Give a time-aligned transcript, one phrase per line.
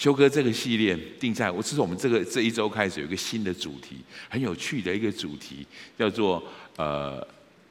[0.00, 3.98] 修哥这个系列定在我，这是我们这个这一周开始有一个新的主题，
[4.30, 5.66] 很有趣的一个主题，
[5.98, 6.42] 叫做
[6.76, 7.22] 呃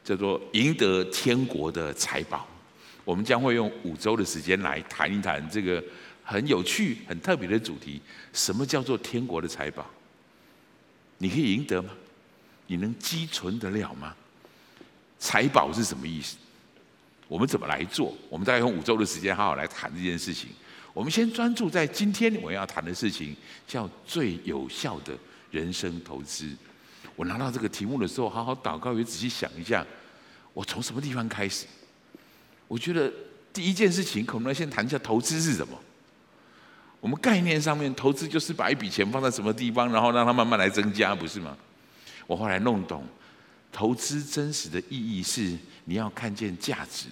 [0.03, 2.47] 叫做赢得天国的财宝。
[3.03, 5.83] 我们将会用五周的时间来谈一谈这个
[6.23, 7.99] 很有趣、很特别的主题：
[8.31, 9.83] 什么叫做天国的财宝？
[11.17, 11.89] 你可以赢得吗？
[12.67, 14.15] 你能积存得了吗？
[15.17, 16.37] 财宝是什么意思？
[17.27, 18.15] 我们怎么来做？
[18.29, 20.51] 我们大概用五周的时间好好来谈这件事情。
[20.99, 23.33] 我们先专注在今天我要谈的事情，
[23.65, 25.17] 叫最有效的
[25.49, 26.53] 人生投资。
[27.15, 29.87] 我拿到这个题目的时候，好好祷告，也仔细想一下，
[30.53, 31.65] 我从什么地方开始？
[32.67, 33.09] 我觉得
[33.53, 35.79] 第一件事情，可能要先谈一下投资是什么。
[36.99, 41.55] 我们概念上面，投资就是把一笔钱放在什么地方，然后让它慢慢来增加，不是吗？
[42.27, 43.05] 我后来弄懂，
[43.71, 47.07] 投资真实的意义是你要看见价值，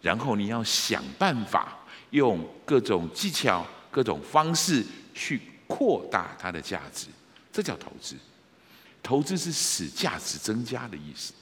[0.00, 1.74] 然后你要想办法。
[2.10, 7.06] 用各种技巧、各种方式去扩大它的价值，
[7.52, 8.16] 这叫投资。
[9.02, 11.32] 投资是使价值增加的意思。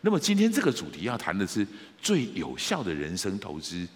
[0.00, 1.66] 那么今天这个主题要谈的是
[2.00, 3.86] 最有效的人生投资。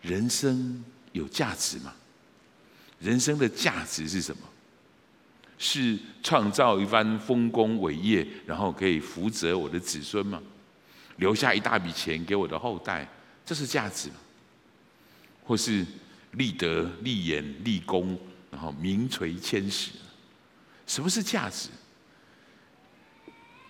[0.00, 1.92] 人生有价值吗？
[3.00, 4.42] 人生的价值是什么？
[5.58, 10.40] 是创造一番丰功伟业，然后可以福泽我的子孙吗？
[11.16, 13.08] 留下一大笔钱给我的后代，
[13.44, 14.14] 这是价值吗？
[15.48, 15.84] 或是
[16.32, 18.16] 立德、立言、立功，
[18.50, 19.92] 然后名垂千史。
[20.86, 21.70] 什么是价值？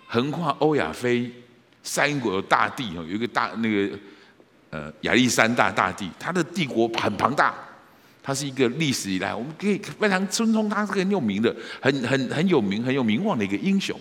[0.08, 1.30] 横跨欧亚非
[1.84, 3.96] 三国大地哦，有一个大那个
[4.70, 7.54] 呃亚历山大大帝，他的帝国很庞大，
[8.24, 13.96] 他是一个历史以来我们可以非常尊重他，是个很有名的、很很很有名、很有名望的一个英雄。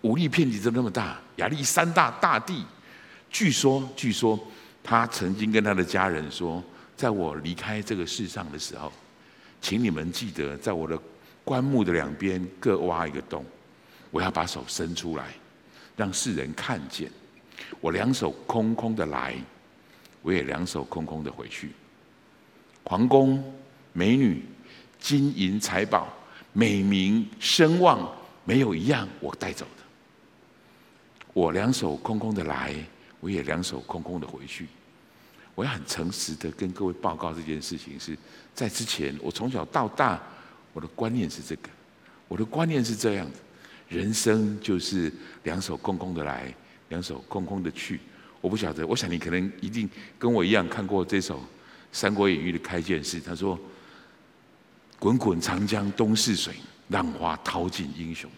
[0.00, 2.64] 武力遍地都那么大，亚历山大大帝，
[3.30, 4.36] 据说据说
[4.82, 6.60] 他曾经跟他的家人说。
[6.98, 8.92] 在我离开这个世上的时候，
[9.60, 11.00] 请你们记得，在我的
[11.44, 13.44] 棺木的两边各挖一个洞，
[14.10, 15.28] 我要把手伸出来，
[15.96, 17.08] 让世人看见，
[17.80, 19.36] 我两手空空的来，
[20.22, 21.70] 我也两手空空的回去。
[22.82, 23.44] 皇宫、
[23.92, 24.44] 美女、
[24.98, 26.08] 金银财宝、
[26.52, 28.10] 美名声望，
[28.44, 29.84] 没有一样我带走的。
[31.32, 32.74] 我两手空空的来，
[33.20, 34.66] 我也两手空空的回去。
[35.58, 38.16] 我要很诚实的跟各位报告这件事情是，
[38.54, 40.22] 在之前我从小到大，
[40.72, 41.68] 我的观念是这个，
[42.28, 43.40] 我的观念是这样子，
[43.88, 46.54] 人生就是两手空空的来，
[46.90, 47.98] 两手空空的去。
[48.40, 51.38] 我不晓得，我想你可能一定跟我一样看过这首
[51.90, 53.58] 《三国演义》的开卷诗，他说
[55.00, 56.54] ：“滚滚长江东逝水，
[56.90, 58.30] 浪花淘尽英雄。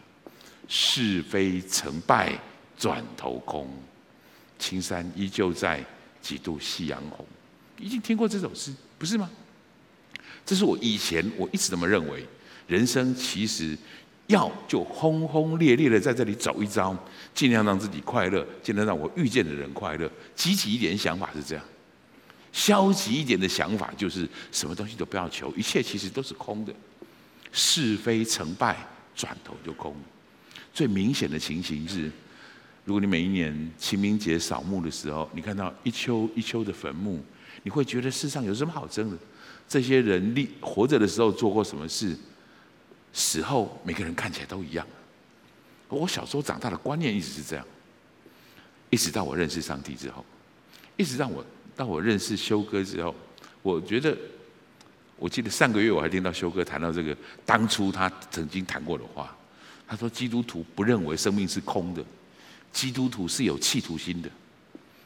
[0.69, 2.33] 是非成败
[2.79, 3.69] 转头空，
[4.59, 5.85] 青山依旧在。”
[6.21, 7.27] 几度夕阳红，
[7.79, 9.31] 已经听过这首诗，不是吗？
[10.45, 12.25] 这是我以前我一直这么认为，
[12.67, 13.77] 人生其实
[14.27, 16.97] 要就轰轰烈烈的在这里走一遭，
[17.35, 20.11] 尽量让自己快乐，尽量让我遇见的人快乐。
[20.35, 21.65] 积极一点想法是这样，
[22.53, 26.73] 消极一点的想法就是什么东西都不要求，一切其实都是空的，
[27.53, 28.77] 是非成败
[29.15, 29.95] 转头就空。
[30.73, 32.11] 最明显的情形是。
[32.85, 37.23] 如果你每一年清明节扫墓的时候，你看到一丘一丘的坟墓，
[37.63, 39.17] 你会觉得世上有什么好争的？
[39.69, 42.17] 这些人立活着的时候做过什么事？
[43.13, 44.87] 死后每个人看起来都一样。
[45.89, 47.67] 我小时候长大的观念一直是这样，
[48.89, 50.25] 一直到我认识上帝之后，
[50.97, 51.45] 一直让我
[51.77, 53.15] 到我认识修哥之后，
[53.63, 54.17] 我觉得，
[55.17, 59.37] 我记得上个月我还听到修哥谈到这个当初他曾经谈过的话，
[59.87, 62.05] 他说基督徒不认为生命是空的。
[62.73, 64.31] 基督徒是有企图心的，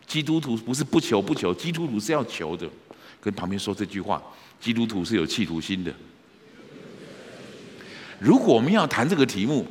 [0.07, 2.69] 基督徒不是不求不求，基督徒是要求的。
[3.21, 4.23] 跟旁边说这句话，
[4.61, 5.91] 基督徒是有企图心的。
[8.19, 9.67] 如果我们要谈这个题目，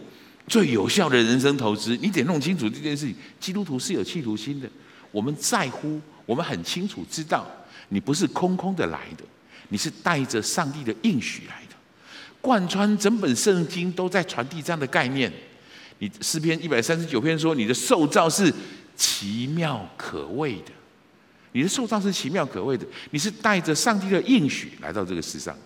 [0.47, 3.15] 最有效的人生投资，你得弄清楚这件事情。
[3.39, 4.67] 基督徒是有企图心的，
[5.11, 7.47] 我们在乎，我们很清楚知道，
[7.89, 9.23] 你不是空空的来的，
[9.69, 11.75] 你是带着上帝的应许来的。
[12.41, 15.31] 贯穿整本圣经都在传递这样的概念。
[16.03, 18.53] 你诗篇一百三十九篇说，你的受造是
[18.93, 20.71] 奇妙可畏的，
[21.53, 25.61] 你的受造是奇妙可畏的，你是带着上帝的应许来到这个世上的。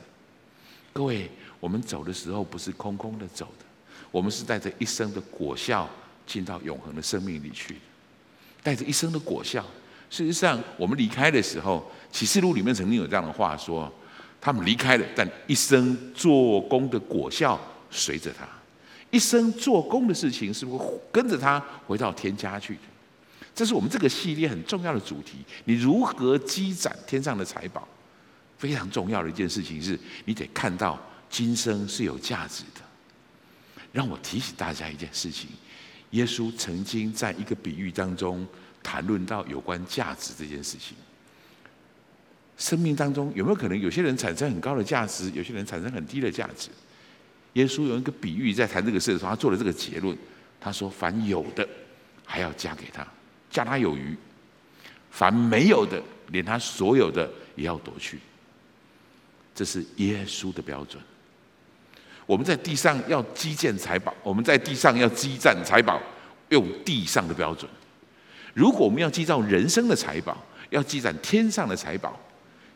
[0.93, 1.27] 各位，
[1.59, 3.65] 我们走的时候不是空空的走的，
[4.11, 5.89] 我们是带着一生的果效
[6.27, 7.75] 进到永恒的生命里去，
[8.61, 9.65] 带着一生的果效。
[10.11, 13.91] 事实上，我们离开的时候，启示录里面曾经有这样的话说，
[14.39, 18.47] 他们离开了，但一生做工的果效随着他。
[19.09, 22.81] 一生做工的事情，是不是跟着他回到天家去的？
[23.55, 25.37] 这是我们这个系列很重要的主题。
[25.65, 27.87] 你如何积攒天上的财宝？
[28.57, 30.99] 非常重要的一件事情是，你得看到
[31.29, 32.81] 今生是有价值的。
[33.91, 35.49] 让我提醒大家一件事情：
[36.11, 38.45] 耶稣曾经在一个比喻当中
[38.83, 40.97] 谈论到有关价值这件事情。
[42.57, 46.69] 生命当中有没有可能有些人产生很高的价值，有些人产生很低的价值？
[47.57, 50.15] 耶稣用一个比喻在谈这个事的时候，他做了这个结论。
[50.59, 51.67] 他说：“凡有的，
[52.23, 53.05] 还要加给他，
[53.49, 54.15] 加他有余；
[55.11, 58.19] 凡没有的，连他所有的也要夺去。”
[59.55, 61.01] 这是耶稣的标准。
[62.25, 66.01] 我们在地上要积建财宝，我们在地上要积攒财宝，
[66.49, 67.69] 用地上的标准。
[68.53, 70.37] 如果我们要积造人生的财宝，
[70.69, 72.19] 要积攒天上的财宝，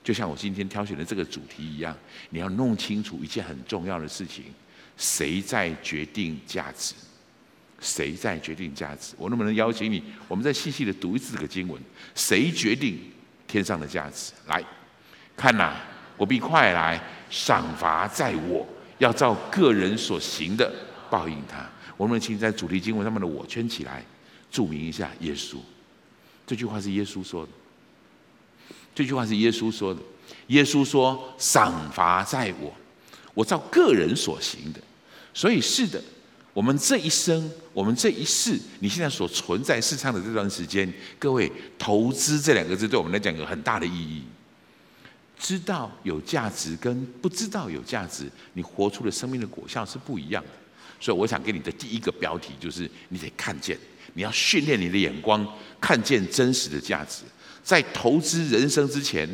[0.03, 1.95] 就像我今天挑选的这个主题一样，
[2.29, 4.45] 你要弄清楚一件很重要的事情：
[5.01, 6.93] 谁在决定价值？
[7.79, 9.15] 谁在决定价值？
[9.17, 11.81] 我能不能邀请你，我们再细细的读一次这个经文？
[12.13, 12.99] 谁决定
[13.47, 14.31] 天上的价值？
[14.45, 14.63] 来
[15.35, 15.75] 看呐、
[16.15, 17.01] 我必快来，
[17.31, 18.63] 赏罚在我，
[18.99, 20.71] 要照个人所行的
[21.09, 21.67] 报应他。
[21.97, 24.05] 我们请在主题经文上面的“我”圈起来，
[24.51, 25.57] 注明一下耶稣。
[26.45, 27.51] 这句话是耶稣说的。
[28.93, 29.99] 这句话是耶稣说的。
[30.47, 32.71] 耶稣说：“赏罚在我，
[33.33, 34.79] 我照个人所行的。”
[35.33, 36.01] 所以是的，
[36.53, 44.23] 我们这一生，我们这一世，你现在所存在世上的这段时间，各位，投资这两个字对我们来讲有很大的意义。
[45.39, 50.49] 知道有价值跟不知道有价值，你活出的生命的果效是不一样的。
[50.99, 53.75] 所以，我想给你的第一个标题就是：你得看见，
[54.13, 55.43] 你要训练你的眼光，
[55.79, 57.23] 看见真实的价值。
[57.63, 59.27] 在投资人生之前，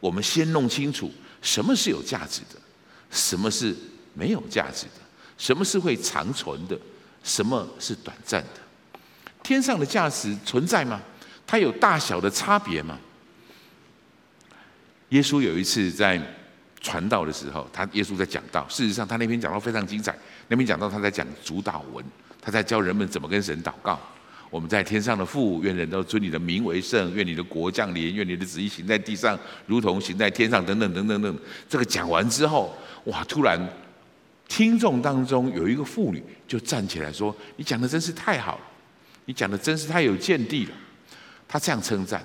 [0.00, 2.60] 我们先弄清楚什么是有价值的，
[3.12, 3.72] 什么是
[4.14, 5.00] 没有价值的，
[5.38, 6.78] 什么是会长存的，
[7.22, 9.00] 什么是短暂的。
[9.42, 11.00] 天上的价值存在吗？
[11.46, 12.98] 它有大小的差别吗？
[15.10, 16.20] 耶稣有一次在
[16.80, 18.66] 传道的时候，他耶稣在讲道。
[18.68, 20.16] 事实上，他那篇讲道非常精彩。
[20.48, 22.04] 那篇讲道他在讲主祷文，
[22.40, 24.00] 他在教人们怎么跟神祷告。
[24.50, 31.38] 我们在天上的父，愿人都尊你的名为圣，愿你的国降临，愿你的旨意行在地上，如同行在天上，等等等等等。
[31.68, 33.22] 这个讲完之后，哇！
[33.24, 33.60] 突然
[34.48, 38.62] 听众当中有一个妇女就站起来说：“你讲的真是太好了，
[39.24, 40.72] 你讲的真是太有见地了。”
[41.48, 42.24] 她这样称赞。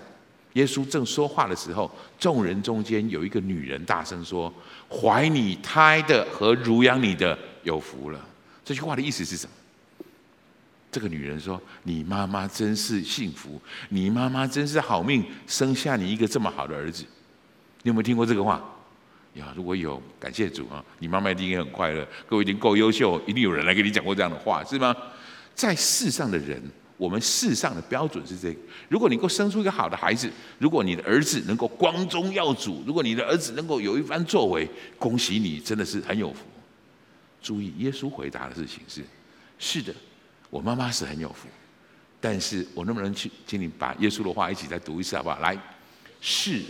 [0.53, 1.89] 耶稣正说话的时候，
[2.19, 4.53] 众人中间有一个女人大声说
[4.91, 8.19] ：“怀你胎的和乳养你的有福了。”
[8.63, 9.53] 这句话的意思是什么？
[10.91, 17.05] 这个女人说：“你妈妈真是幸福，你妈妈真是好命，生下你一个这么好的儿子。”
[17.83, 18.61] 你有没有听过这个话？
[19.33, 20.83] 呀，如果有，感谢主啊！
[20.99, 22.07] 你妈妈一定也很快乐。
[22.27, 24.95] 各位已经够优秀，一定有人来跟你讲过这样的话，是吗？
[25.55, 26.61] 在世上的人。
[26.97, 34.69] 我们世上的标准是这个：如果你够生出一个好的孩子，如果你的儿子能够光宗耀祖，如果你的儿子能够有一番作为，
[34.99, 36.45] 恭喜你，真的是很有福。
[37.41, 39.01] 注意，耶稣回答的事情是：
[39.57, 39.91] 是的，
[40.51, 41.47] 我妈妈是很有福，
[42.19, 45.39] 但是我能不能去，请你把耶稣的话一起再读一次好不好？
[45.39, 45.57] 来，
[46.19, 46.61] 是，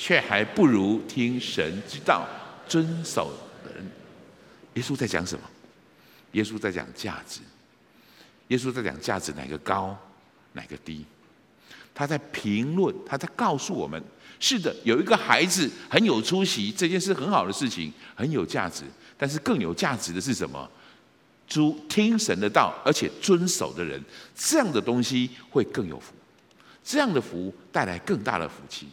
[0.00, 2.26] 却还不如听神之道、
[2.66, 3.30] 遵守
[3.62, 3.86] 的人。
[4.72, 5.44] 耶稣在讲什么？
[6.32, 7.40] 耶稣在讲价值。
[8.48, 9.94] 耶稣在讲价值哪个高，
[10.54, 11.04] 哪个低？
[11.94, 14.02] 他在评论，他在告诉我们：
[14.40, 18.84] 是的，有一个孩子很有出息，这件事很好的事情，很有价值。
[19.18, 20.66] 但是更有价值的是什么？
[21.46, 24.02] 诸听神的道，而且遵守的人，
[24.34, 26.14] 这样的东西会更有福。
[26.82, 28.88] 这样的福带来更大的福气。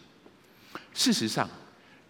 [0.98, 1.48] 事实上，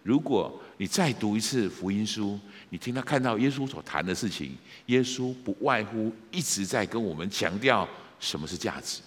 [0.02, 2.40] 如果你再读一次福音书，
[2.70, 7.86] 你听他看到耶稣所谈的事情，耶稣不外乎一直在跟我们强调
[8.18, 9.02] 什么是价值，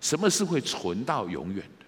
[0.00, 1.84] 什么是会存到永远的。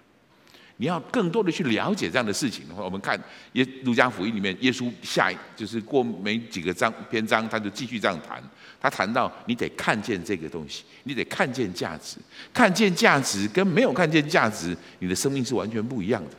[0.77, 3.19] 你要更多的去了解这样的事情的话，我们看
[3.55, 8.43] 耶路加福音里面，耶稣下就是过没几个章篇章，他就继续这样谈。
[8.79, 12.19] 他谈到你得看见这个东西，你得看见价值，
[12.53, 16.37] 看见价值跟没有看见价值，你的生命是完全不一样的。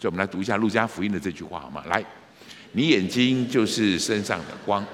[0.00, 1.82] 所以，我们来读一下路加福音的这句话好吗？
[1.88, 2.04] 来。
[2.72, 4.86] 你眼睛就是身上的光。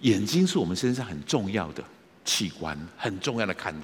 [0.00, 1.82] 眼睛是我们身上很重要的
[2.24, 3.74] 器官，很重要的看。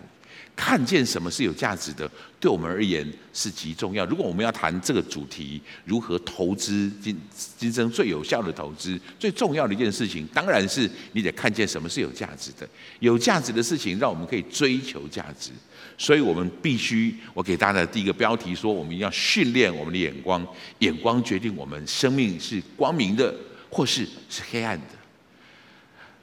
[0.56, 2.08] 看见什么是有价值的，
[2.38, 4.06] 对我们而言是极重要。
[4.06, 7.20] 如果我们要谈这个主题，如何投资今
[7.58, 12.68] 今生最有效的投资，最重要的一件事情，当然是你得看见什么是有价值的。
[13.00, 15.50] 有价值的事情，让我们可以追求价值。
[15.98, 20.46] 所以我们必须，我给大家的第一个标题说，我们要训练我们的眼光，
[20.78, 23.34] 眼光决定我们生命是光明的，
[23.70, 24.86] 或是是黑暗的。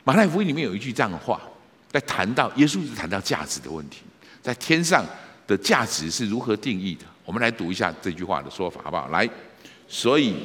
[0.06, 1.42] 马太福音里面有一句这样的话。
[1.92, 3.98] 在谈到耶稣是谈到价值的问题，
[4.42, 5.06] 在天上
[5.46, 7.06] 的价值是如何定义的？
[7.24, 9.08] 我们来读一下这句话的说法，好不好？
[9.10, 9.30] 来，
[9.88, 10.36] 所以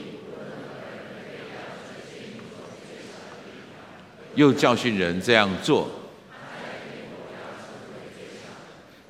[4.35, 5.91] 又教训人这样做，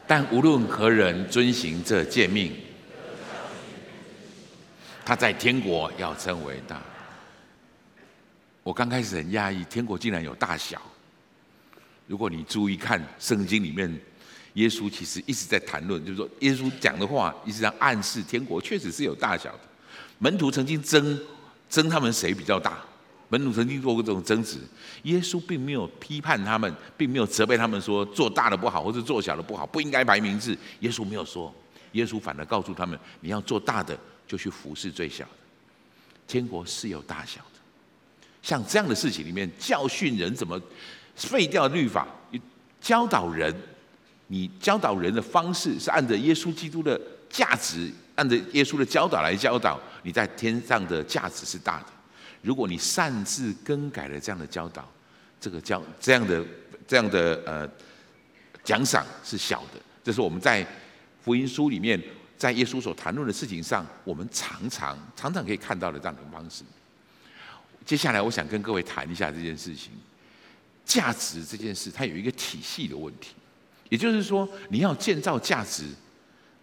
[0.06, 2.52] 但无论何人遵行这诫命，
[5.04, 6.80] 他在天国要称为大。
[8.62, 10.80] 我刚开始很讶异，天国竟然有大小。
[12.06, 14.00] 如果你注意看圣经里面，
[14.56, 19.60] 耶稣其实一直在谈论，就是说耶稣讲的话一直在暗示天国确实是有大小的。
[20.18, 21.18] 门徒曾经争
[21.70, 22.78] 争他们谁比较大，
[23.28, 24.58] 门徒曾经做过这种争执。
[25.02, 30.56] 耶稣并没有批判他们，并没有责备他们说做大的不好，或者做小的不好，不应该排名次。
[30.80, 31.54] 耶稣没有说，
[31.92, 35.30] 耶稣反而告诉他们：你要做大的，就去服侍最小的。
[36.26, 37.60] 天国是有大小的，
[38.42, 40.60] 像这样的事情里面，教训人怎么？
[41.14, 42.06] 废掉律法，
[42.78, 43.54] 教导人，
[44.28, 51.86] 你教导人的方式是按着耶稣基督的价值，按着耶稣的教导来教导，你在天上的价值是大的。
[52.42, 54.88] 如果你擅自更改了这样的教导，
[55.40, 56.44] 这个教这样的
[56.86, 57.68] 这样的呃
[58.64, 59.80] 奖赏是小的。
[60.04, 60.66] 这是我们在
[61.22, 62.00] 福音书里面，
[62.36, 66.62] 在耶稣所谈论的事情上，我们常常常常可以看到的这样的方式。
[67.84, 69.92] 接下来，我想跟各位谈一下这件事情。
[70.84, 73.34] 价值这件事，它有一个体系的问题，
[73.88, 75.84] 也就是说，你要建造价值，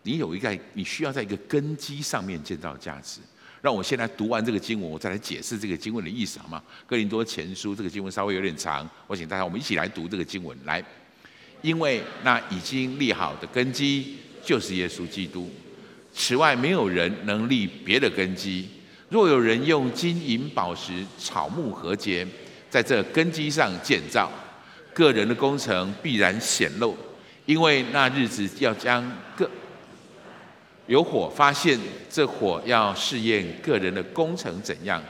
[0.04, 3.20] 你有一个，你需要在一个根基上面建造价值。
[3.62, 6.62] 让我先来读完这个经文，我再来解释这个经文的意思，好吗？
[6.86, 10.58] 哥林多前书这个经文稍微有点长，我请大家我们一起来读这个经文。
[10.66, 10.84] 来，
[11.62, 15.50] 因为那已经立好的根基就是耶稣基督，
[16.14, 18.68] 此外没有人能立别的根基。
[19.08, 22.28] 若有人用金银宝石、草木禾秸，
[22.70, 24.30] 在这根基上建造，
[24.94, 26.98] 个人的工程必然显露，
[27.46, 29.04] 因为那日子要将
[29.36, 29.50] 各
[30.88, 35.02] 有火发现，这火要试验个人的工程怎样。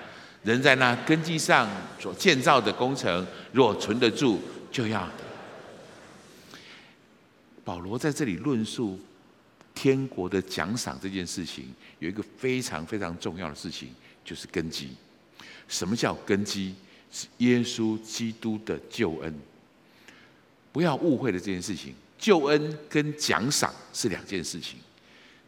[0.43, 4.39] 人在那根基上所建造的工程，若存得住，
[4.71, 5.09] 就要。
[7.63, 8.99] 保罗在这里论述
[9.73, 13.89] 天国的奖赏这件事情，有一个非常非常重要的事情，
[14.25, 14.89] 就是根基。
[15.67, 16.75] 什么叫根基？
[17.09, 19.33] 是耶稣基督的救恩，
[20.71, 21.93] 不要误会了这件事情。
[22.23, 24.79] 救恩跟奖赏是两件事情，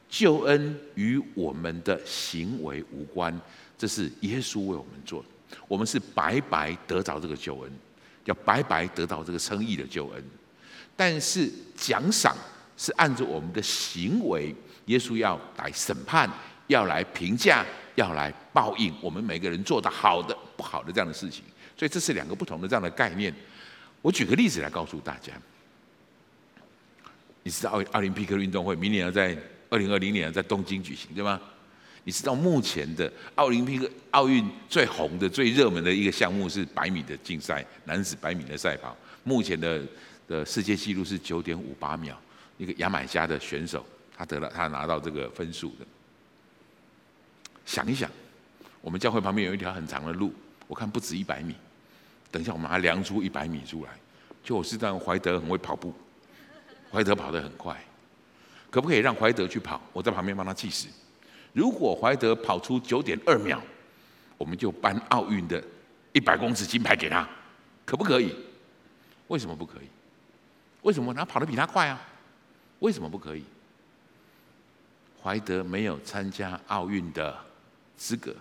[0.09, 3.33] 救恩与我们的行为无关，
[3.77, 5.57] 这是耶稣为我们做的。
[5.69, 7.71] 我们是白白得到这个救恩，
[8.25, 10.21] 要白白得到这个称义的救恩。
[10.97, 12.35] 但是奖赏
[12.75, 14.53] 是按照我们的行为，
[14.87, 16.29] 耶稣要来审判，
[16.67, 17.65] 要来评价，
[17.95, 21.45] 要来报应我们每个人做的好的、不好的这样的事情。
[21.77, 23.33] 所以这是两个不同的这样的概念。
[24.01, 25.31] 我举个例子来告诉大家，
[27.45, 29.37] 你知道奥奥林匹克运动会明年要在
[29.69, 31.39] 二零二零年在东京举行，对吗？
[32.03, 38.97] 你知道目前的奥林匹克奥运最红的、最热门的一个项目是百米的竞赛，男子百米的赛跑。
[39.23, 39.79] 目前的
[40.27, 42.19] 的世界纪录是九点五八秒，
[42.57, 43.85] 一个牙买加的选手，
[44.17, 45.85] 他得了，他拿到这个分数的。
[47.63, 48.09] 想一想，
[48.81, 50.33] 我们教会旁边有一条很长的路，
[50.65, 51.53] 我看不止一百米。
[52.31, 53.91] 等一下，我们还量出一百米出来。
[54.43, 55.93] 就我知道怀德很会跑步，
[56.95, 57.77] 怀德跑得很快，
[58.71, 59.81] 可不可以让怀德去跑？
[59.91, 60.87] 我在旁边帮他计时。
[61.51, 63.61] 如果怀德跑出九点二秒，
[64.37, 65.61] 我们就颁奥运的
[66.13, 67.27] 一百公尺金牌给他，
[67.83, 68.33] 可不可以？
[69.27, 69.87] 为什么不可以？
[70.83, 72.01] 为什么他跑得比他快啊？
[72.79, 73.43] 为什么不可以？
[75.21, 77.37] 怀德没有参加奥运的
[77.97, 78.33] 资格，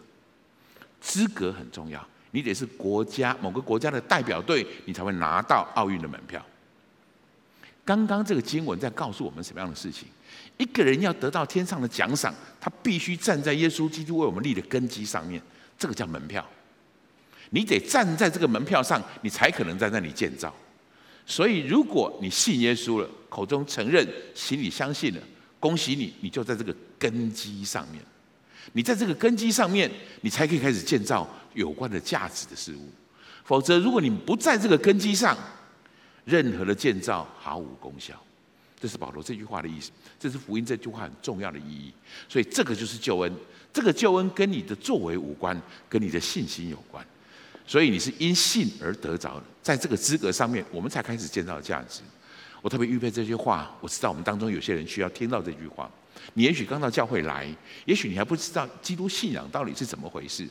[1.00, 2.06] 资格很重要。
[2.30, 6.40] 你得是国家某个国家的代表队，你才会拿到奥运的门票。
[7.84, 10.08] 刚刚这个经文在告诉我们什么样的事情？
[10.56, 15.40] 一个人要得到天上的奖赏，他必须站在耶稣基督为我们立的根基上面，
[15.78, 16.44] 这个叫门票。
[17.50, 20.52] 你得站在这个门票上，你才可能在那里建造。
[21.26, 25.20] 所以，如果你信耶稣了，口中承认，心里相信了，
[25.60, 28.02] 恭喜你，你就在这个根基上面。
[28.72, 29.90] 你在这个根基上面，
[30.22, 32.90] 你才可以开始建造有关的价值的事物。
[33.44, 35.36] 否则，如果你不在这个根基上，
[36.24, 38.14] 任何的建造毫无功效。
[38.80, 39.90] 这是保罗这句话的意思，
[40.20, 41.92] 这是福音这句话很重要的意义。
[42.28, 43.32] 所以，这个就是救恩。
[43.72, 47.04] 这个救恩跟你的作为无关，跟你的信心有关。
[47.66, 49.44] 所以，你是因信而得着的。
[49.62, 52.02] 在这个资格上面，我们才开始建造价值。
[52.60, 55.90] 我特别预备这句话，我知道我们当中有些人需要听到这句话。
[56.34, 57.48] 你也许刚到教会来，
[57.86, 60.46] 也许你还不知道基督信仰到底是怎么回事。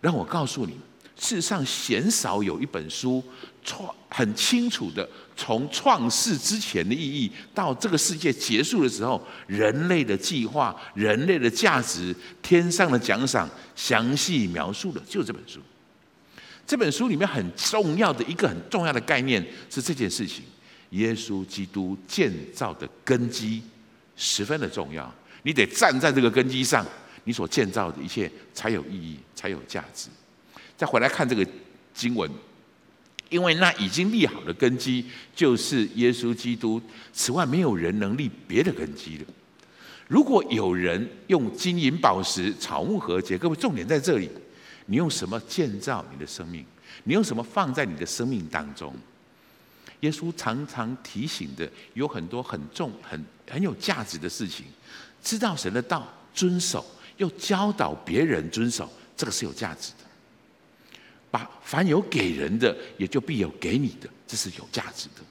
[0.00, 0.78] 让我告诉你，
[1.16, 3.22] 世上，鲜少有一本书
[3.66, 5.06] 创很清楚的
[5.36, 15.60] 从创世之前的意义到这个世界结束的时候，人类的计划、人类的价值、天上的奖赏，详细描述的，就这本书。
[16.66, 20.42] 这本书里面很重要的一个很重要的概念是这件事情：
[20.90, 23.62] 耶稣基督建造的根基
[24.16, 25.12] 十分的重要。
[25.42, 26.84] 你得站在这个根基上，
[27.24, 30.08] 你所建造的一切才有意义，才有价值。
[30.76, 31.46] 再回来看这个
[31.94, 32.28] 经文，
[33.28, 35.04] 因为那已经立好的根基
[35.34, 36.80] 就是耶稣基督，
[37.12, 39.24] 此外没有人能立别的根基了。
[40.08, 44.30] 如果有人用金银宝石、草木禾秸，各位重点在这里，
[44.86, 46.64] 你用什么建造你的生命？
[47.02, 48.94] 你用什么放在你的生命当中？
[50.00, 54.66] 耶稣常常提醒的有很多很重、很很有价值的事情，
[55.22, 56.84] 知道神的道，遵守，
[57.16, 60.05] 又教导别人遵守，这个是有价值的。
[61.30, 65.22] 把凡有给人的，也就必有给你的，这是有价值的。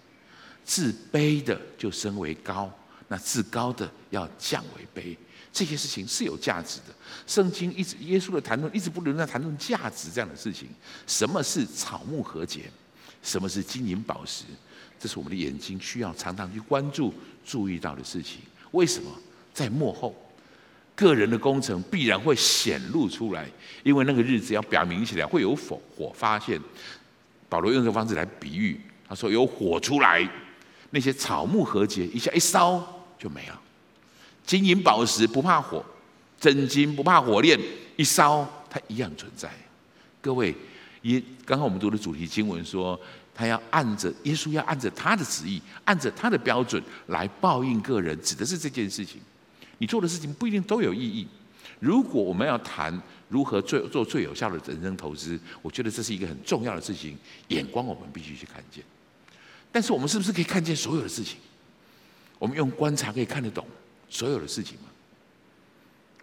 [0.64, 2.72] 自卑的就升为高，
[3.08, 5.16] 那自高的要降为卑，
[5.54, 6.86] 这些事情是有价值的。
[7.28, 10.68] 圣经一直耶稣的谈论一直不能在谈论价值这样的事情。
[11.06, 12.62] 什么是草木禾秸？
[13.22, 14.44] 什么是金银宝石？
[15.00, 17.14] 这是我们的眼睛需要常常去关注、
[17.46, 18.40] 注意到的事情。
[18.72, 19.12] 为什么？
[19.54, 20.16] 在幕后。
[20.96, 23.46] 个人的工程必然会显露出来，
[23.84, 26.60] 因为那个日子要表明起来，会有火火发现。
[27.48, 30.28] 保罗用这个方式来比喻，他说有火出来，
[30.90, 32.82] 那些草木禾秸一下一烧
[33.20, 33.62] 就没了。
[34.46, 35.84] 金银宝石不怕火，
[36.40, 37.60] 真金不怕火炼，
[37.98, 39.50] 一烧它一样存在。
[40.22, 40.56] 各位，
[41.04, 43.00] 耶刚刚我们读的主题经文说，
[43.34, 49.22] 他要按着耶稣要按着他的旨意，按着他的标准来报应个人，指的是这件事情。
[49.78, 51.28] 你做的事情不一定都有意义。
[51.80, 57.18] 如果我们要谈如何最做最有效的人生投资，我觉得这是一个很重要的事情。
[57.50, 58.84] 眼光我们必须去看见。
[59.72, 61.38] 但是我们是不是可以看见所有的事情？
[62.40, 63.68] 我们用观察可以看得懂
[64.10, 64.90] 所有的事情吗？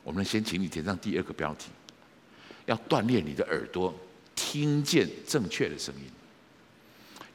[0.03, 1.67] 我们先请你填上第二个标题：
[2.67, 3.95] 要锻炼你的耳朵，
[4.35, 6.03] 听见正确的声音。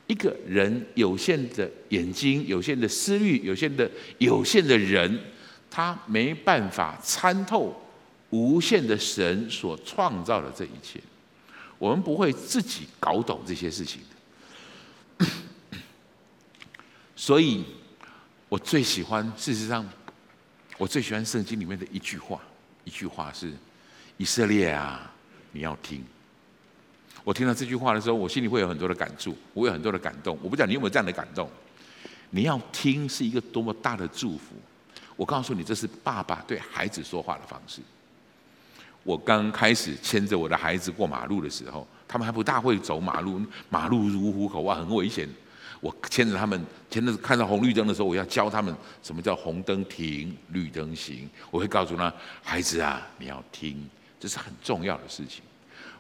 [0.08, 5.20] 一个人有限的眼睛、有限的思虑、有限的有限的人。
[5.70, 7.76] 他没办法参透
[8.30, 11.00] 无限的神所创造的这一切，
[11.78, 14.02] 我们不会自己搞懂这些事情
[15.20, 15.26] 的。
[17.16, 17.64] 所以，
[18.50, 19.88] 我最喜欢，事实上，
[20.78, 22.40] 我最喜欢圣经里面的一句话，
[22.84, 23.54] 一句话是
[24.18, 25.12] ：“以色列啊，
[25.52, 26.04] 你要听。”
[27.24, 30.38] 我听到这句话的时候，我心里会有很多的感触，我有很多的感动。
[30.42, 31.50] 我不知道你有没有这样的感动？
[32.30, 34.56] 你要听是一个多么大的祝福。
[35.18, 37.82] 我告诉你，这是爸爸对孩子说话的方式。
[39.04, 45.28] 我刚开始牵着我的孩子过马路的时候，他们还不大会走马路，马路如虎口啊，很危险。
[45.82, 51.30] 我牵着他们，牵着看到红绿灯的时候，我要教他们什么叫红灯停，绿灯行。
[51.52, 55.42] 我会告诉他，孩子啊，你要听，这是很重要的事情。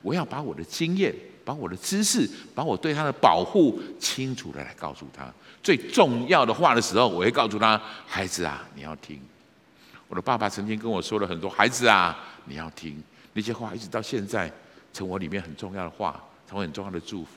[0.01, 1.15] 我要把我的经验。
[1.47, 5.33] 把我的知识，把我对他的保护清楚的来告诉他。
[5.63, 9.17] 最重要的话的时候，我会告诉他：“孩子啊，你要听。”
[10.09, 14.51] 我的爸爸曾经跟我说了很多：“孩子啊，你要听。”那些话一直到现在，
[14.91, 17.31] 成我里面很重要的话，成为很重要的祝福。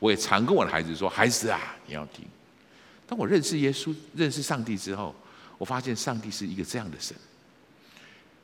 [0.00, 2.24] 我也常跟我的孩子说：“孩子啊，你要听。”
[3.06, 5.14] 当我认识耶稣、认识上帝之后，
[5.56, 7.16] 我发现上帝是一个这样的神。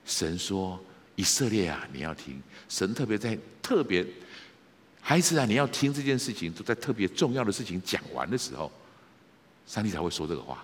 [0.04, 0.78] 神说
[1.16, 4.07] ：“以色列啊，你要听。”神特别在特别。
[5.09, 8.71] 孩子啊，你要听这件事情，都在特别重要的事情讲完的时候，
[9.66, 10.62] 上帝才会说这个话。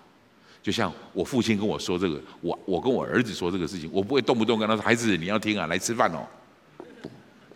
[0.62, 6.26] 就像我父亲跟我说这个，我我跟我儿子说这个事情，我不会动不动跟他说：“孩子，你要听啊，来吃饭哦。”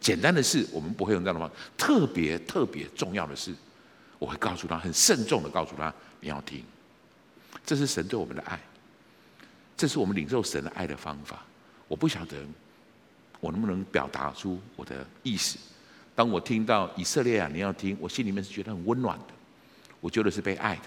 [0.01, 1.53] 简单的事，我们不会用这样的话。
[1.77, 3.55] 特别特别重要的事，
[4.19, 6.65] 我会告诉他，很慎重的告诉他：“你要听。”
[7.67, 8.59] 这是神对我们的爱，
[9.77, 11.45] 这是我们领受神的爱的方法。
[11.87, 12.39] 我不晓得
[13.41, 15.59] 我能不能表达出我的意思。
[16.19, 19.27] 当我听到以色列啊，你要听，我心里面是觉得很温暖的。
[20.01, 20.83] 我觉得是被爱的，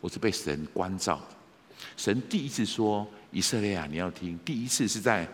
[0.00, 1.34] 我是被神关照的。
[1.96, 5.26] 神第一次说以色列啊，你要听，第一次是在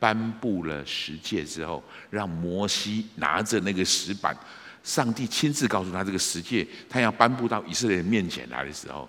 [0.00, 1.80] 颁布了十诫之后，
[2.10, 4.36] 让摩西拿着那个石板，
[4.82, 9.08] 上帝亲自告诉他这个十诫，他要颁布到以色列面前来的时候，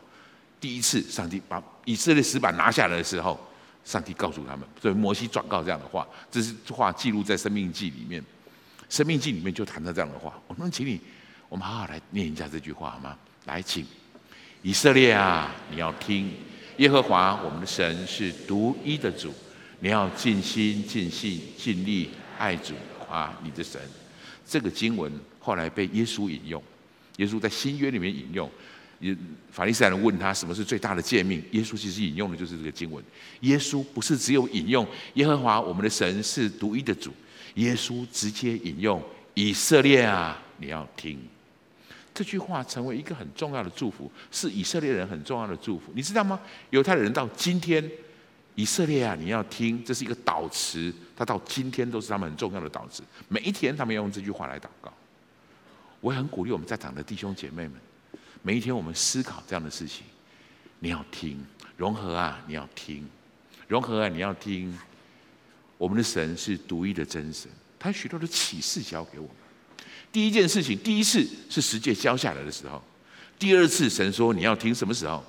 [0.61, 3.39] 第一次上帝把以色列石板拿下来的时候，
[3.83, 8.23] 上帝告诉他们，所以摩西转告这样的话，这是话记录在生命记里面。
[8.89, 10.99] 生命记里面就谈到这样的话，我们请你，
[11.47, 13.15] 我们好好来念一下这句话好吗？
[13.45, 13.85] 来，请
[14.63, 16.31] 以色列啊，你要听，
[16.77, 19.33] 耶和华我们的神是独一的主，
[19.79, 22.73] 你要尽心、尽性、尽力爱主
[23.09, 23.79] 啊，你的神。
[24.45, 26.61] 这个经文后来被耶稣引用。
[27.17, 28.49] 耶稣在新约里面引用，
[28.99, 29.15] 也
[29.51, 33.03] 法利赛人问他什么是最大的诫命，耶稣其实引用的就是这个经文。
[33.41, 37.13] 耶稣不是只有引用耶和华我们的神是独一的主，
[37.55, 39.01] 耶稣直接引用
[39.33, 41.19] 以色列啊，你要听。
[42.13, 45.91] 这句话成为一个很重要的祝福，是以色列人很重要的祝福。
[45.95, 46.39] 你知道吗？
[46.71, 47.89] 犹太人到今天，
[48.55, 53.03] 以色列啊，你要听，这是一个祷词，他到今天都是他们很重要的祷词。
[53.29, 54.91] 每一天，他们要用这句话来祷告。
[56.01, 57.73] 我也很鼓励我们在场的弟兄姐妹们，
[58.41, 60.03] 每一天我们思考这样的事情。
[60.79, 61.45] 你要听，
[61.77, 63.07] 融合啊，你要听，
[63.67, 64.77] 融合啊，你要听。
[65.79, 69.35] 我们的神是独一的真神，他许多的启示交给我们。
[70.11, 72.77] 第一件事情，第一次是十诫交下来的时候；
[73.39, 75.23] 第二次，神说你要听什么时候？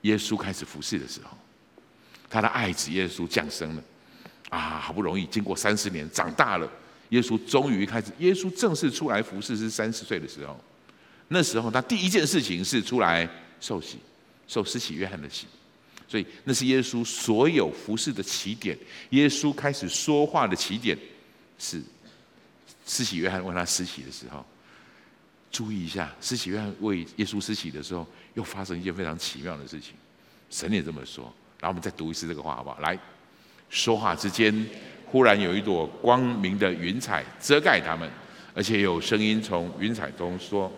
[0.00, 1.36] 耶稣开始服侍的时候，
[2.30, 3.82] 他的爱子耶稣降生了，
[4.48, 6.68] 啊，好不容易经过三十年长大了。
[7.10, 10.58] 耶稣终于开始，耶稣正式出来服侍是三十岁的时候。
[11.28, 13.28] 那时候他第一件事情是出来
[13.60, 13.98] 受洗，
[14.48, 15.46] 受施洗约翰的洗，
[16.08, 18.76] 所以那是耶稣所有服侍的起点。
[19.10, 20.96] 耶稣开始说话的起点
[21.58, 21.82] 是
[22.86, 24.44] 施洗约翰问他施洗的时候。
[25.50, 29.92] 注意一下，施洗约翰为耶稣施洗的时候，又发生一件非常奇妙的事情。
[30.48, 31.24] 神也这么说，
[31.60, 32.78] 然后我们再读一次这个话好不好？
[32.80, 32.98] 来，
[33.68, 34.66] 说话之间。
[35.04, 38.10] 忽然有一朵光明的云彩遮盖他们，
[38.54, 40.72] 而且有声音从云彩中说：“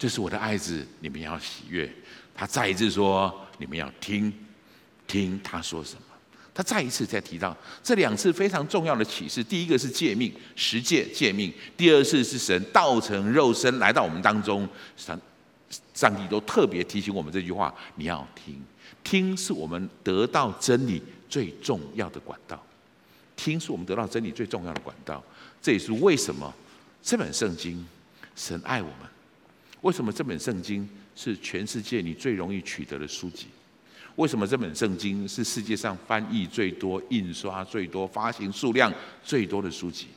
[0.00, 1.92] 这是我的爱子，你们要喜悦。”
[2.34, 4.32] 他再一次说：“你们要听，
[5.06, 6.02] 听他说什么。”
[6.54, 14.66] 他再一次再提到这两次非常重要的启示：第一个是诫命，十诫诫命；第二次是神道成肉身来到我们当中。
[14.96, 15.18] 上
[15.94, 18.58] 上帝都特别提醒我们这句话：你要听。
[19.04, 22.62] 听是我们得到真理最重要的管道，
[23.36, 25.22] 听是我们得到真理最重要的管道。
[25.60, 26.52] 这也是为什么
[27.02, 27.86] 这本圣经
[28.34, 29.09] 神爱我们，
[29.82, 33.46] 为什么这本圣经是全世界你最容易取得的书籍？
[34.16, 38.92] 为什么这本圣经是世界上翻译最多、印刷最多、发行数量
[39.24, 40.08] 最多的书籍？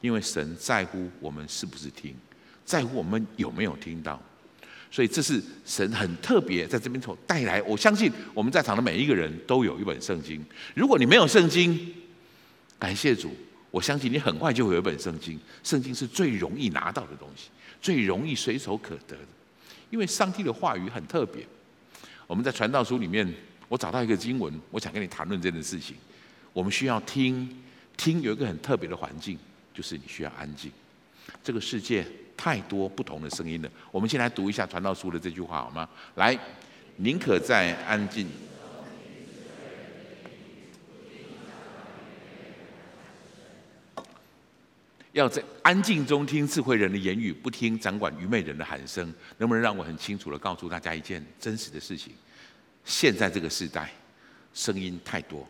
[0.00, 2.14] 因为神在乎我们是不是听，
[2.64, 4.20] 在乎我们有没有听到。
[4.90, 7.62] 所以这是神很特别在这边所带来。
[7.62, 10.44] 我相信我们在场的每一个人都有一本圣经。
[10.74, 11.94] 如果你没有圣经，
[12.78, 13.34] 感谢主，
[13.70, 15.40] 我相信你很快就会有一本圣经。
[15.64, 17.48] 圣经是最容易拿到的东西，
[17.82, 19.28] 最容易随手可得的。
[19.90, 21.46] 因为上帝的话语很特别。
[22.26, 23.30] 我们在传道书里面，
[23.68, 25.94] 我找到一个经文，我想跟你谈论这件事情。
[26.54, 27.62] 我们需要听，
[27.96, 29.38] 听有一个很特别的环境，
[29.74, 30.72] 就是你需要安静。
[31.42, 32.06] 这个世界。
[32.34, 33.70] 太多不同的声音了。
[33.92, 35.88] 我们先来读一下《传道书》的这句话好吗？
[36.16, 36.36] 来，
[36.96, 38.26] 宁可在安静，
[45.12, 49.12] 要在安静中听智慧人的言语，不听掌管愚昧人的喊声。
[49.36, 52.12] 能不能让我很清楚地告诉大家一件真实的事情？
[52.84, 53.92] 现在这个时代，
[54.54, 55.46] 声音太多；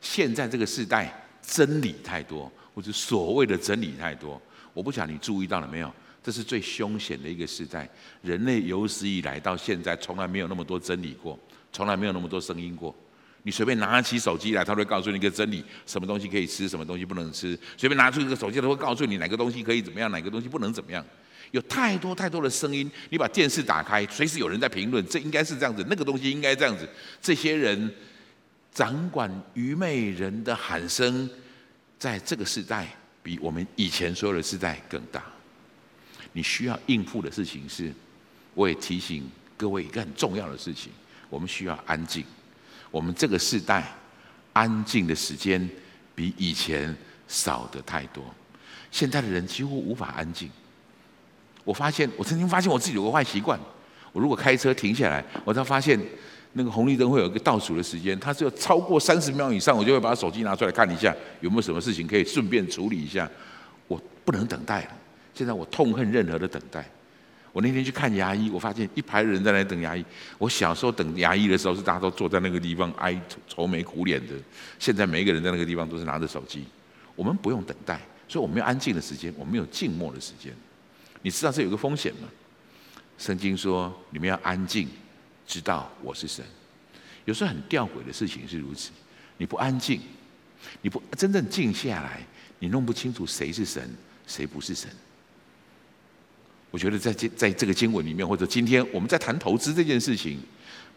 [0.00, 1.12] 现在这个时代，
[1.42, 4.40] 真理太多，或者所谓的真理太多。
[4.72, 5.92] 我不晓得你注意到了没有？
[6.22, 7.88] 这是最凶险的一个时代。
[8.22, 11.36] 人类有史以来到现在，从来没有那么多真理过，
[11.72, 12.94] 从来没有那么多声音过。
[13.42, 17.58] 你随便拿起手机来，他会告诉你一个真理：什么东西可以吃，什么东西不能吃。
[17.76, 21.04] 随便拿出一个手机，他会告诉你哪个东西可以怎么样，哪个东西不能怎么样。
[21.52, 26.88] 有太多太多的声音，你把电视打开，随时有人在评论，这应该是这样子，那个东西应该这样子。
[27.22, 27.94] 这些人
[28.72, 31.28] 掌管愚昧人的喊声，
[31.98, 32.88] 在这个时代。
[33.20, 35.22] 比我们以前所有的时代更大。
[36.32, 37.92] 你需要应付的事情是，
[38.54, 40.90] 我也提醒各位一个很重要的事情：
[41.28, 42.24] 我们需要安静。
[42.90, 43.84] 我们这个时代
[44.52, 45.68] 安静的时间
[46.14, 46.96] 比以前
[47.26, 48.24] 少得太多。
[48.90, 50.50] 现在的人几乎无法安静。
[51.64, 53.58] 我发现，我曾经发现我自己有个坏习惯：
[54.12, 56.00] 我如果开车停下来，我才发现。
[56.54, 63.30] 那个红绿灯会有一个倒数的时间，它只有超过三十秒以上，我就会把手机拿出来看一下，有没有什么事情可以顺便处理一下。
[63.86, 64.88] 我不能等待，
[65.34, 66.84] 现在我痛恨任何的等待。
[67.58, 70.04] 我那天去看牙医，我发现一排人在那等牙医。
[70.38, 74.34] 我小时候等牙医的时候，是大家都坐在那个地方哀愁眉苦脸的。
[74.78, 76.64] 现在每一个人在那个地方都是拿着手机。
[77.16, 80.52] 我们不用等待，所以我们有安静的时间，我们有静默的时间。
[81.20, 82.28] 你知道这有个风险吗？
[83.18, 84.88] 圣经说你们要安静。
[85.44, 86.44] 知道我是神，
[87.24, 88.92] 有时候很吊诡的事情是如此。
[89.36, 90.00] 你不安静，
[90.80, 92.24] 你不真正静下来，
[92.60, 93.90] 你弄不清楚谁是神，
[94.28, 94.88] 谁不是神。
[96.70, 100.38] 我觉得在这在这个经文里面，或者今天我们在谈投资这件事情，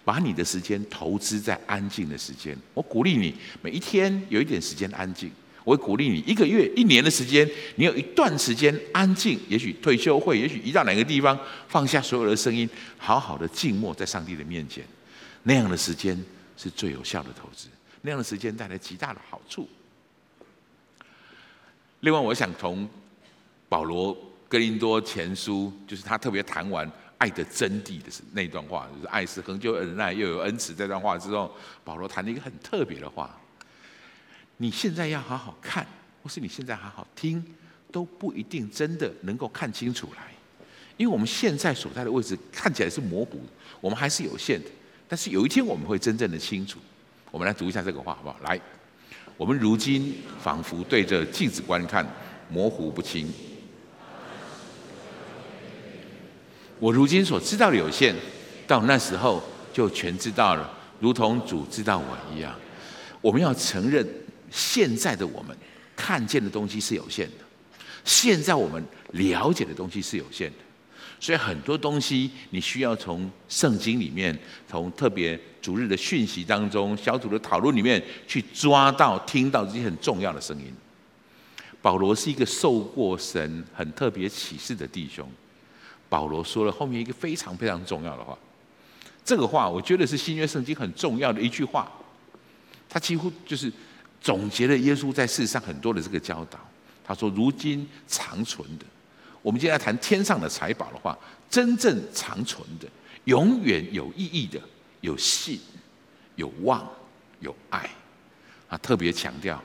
[0.03, 2.57] 把你的时间投资在安静的时间。
[2.73, 5.31] 我鼓励你每一天有一点时间安静。
[5.63, 9.39] 我会鼓励你一个月、一年的时间，你有一段时间安静。
[9.47, 14.83] 也许退休会，也许移到哪个地方，放下所有的声音，好好的静默在上帝的面前。
[15.43, 16.19] 那样的时间
[16.57, 17.67] 是最有效的投资，
[18.01, 19.69] 那样的时间带来极大的好处。
[21.99, 22.89] 另外，我想从
[23.69, 24.17] 保罗
[24.51, 26.85] 哥林多前书，就是他特别谈完
[27.17, 30.73] 爱的真谛的那段话，就是爱是恒久忍耐，又有恩慈。
[30.73, 31.49] 这段话之后，
[31.85, 33.39] 保罗谈了一个很特别的话。
[34.57, 35.87] 你现在要好好看，
[36.21, 37.41] 或是你现在好好听，
[37.93, 40.23] 都不一定真的能够看清楚来，
[40.97, 43.41] 因为我们现在所在的位置看起来是模糊，
[43.79, 44.67] 我们还是有限的。
[45.07, 46.77] 但是有一天我们会真正的清楚。
[47.31, 48.37] 我们来读一下这个话，好不好？
[48.43, 48.59] 来，
[49.37, 52.05] 我们如今仿佛对着镜子观看，
[52.49, 53.31] 模糊不清。
[56.81, 58.13] 我如今所知道的有限，
[58.65, 59.41] 到那时候
[59.71, 60.67] 就全知道了，
[60.99, 62.53] 如同主知道我一样。
[63.21, 64.05] 我们要承认。
[64.53, 65.55] 现在的我们
[65.95, 67.45] 看见的东西是有限的，
[68.03, 70.57] 现在我们了解的东西是有限的，
[71.21, 80.65] 所以很多东西你需要从圣经里面，从特别主日的讯息当中、小组的讨论里面去抓到、听到这些很重要的声音。
[81.81, 85.25] 保罗是一个受过神很特别启示的弟兄，
[86.11, 88.37] 保罗说了后面一个非常非常重要的话，
[89.23, 91.89] 这个话我觉得是新约圣经很重要的一句话，
[92.89, 93.71] 他几乎就是。
[94.23, 96.59] 总结了耶稣在世上很多的这个教导。
[97.03, 98.85] 他说：“如今长存的，
[99.41, 101.17] 我们今天来谈天上的财宝的话，
[101.49, 102.87] 真正长存的、
[103.23, 104.61] 永远有意义的，
[104.99, 105.59] 有信、
[106.35, 106.87] 有望、
[107.39, 107.89] 有爱。
[108.69, 109.59] 啊，特别强调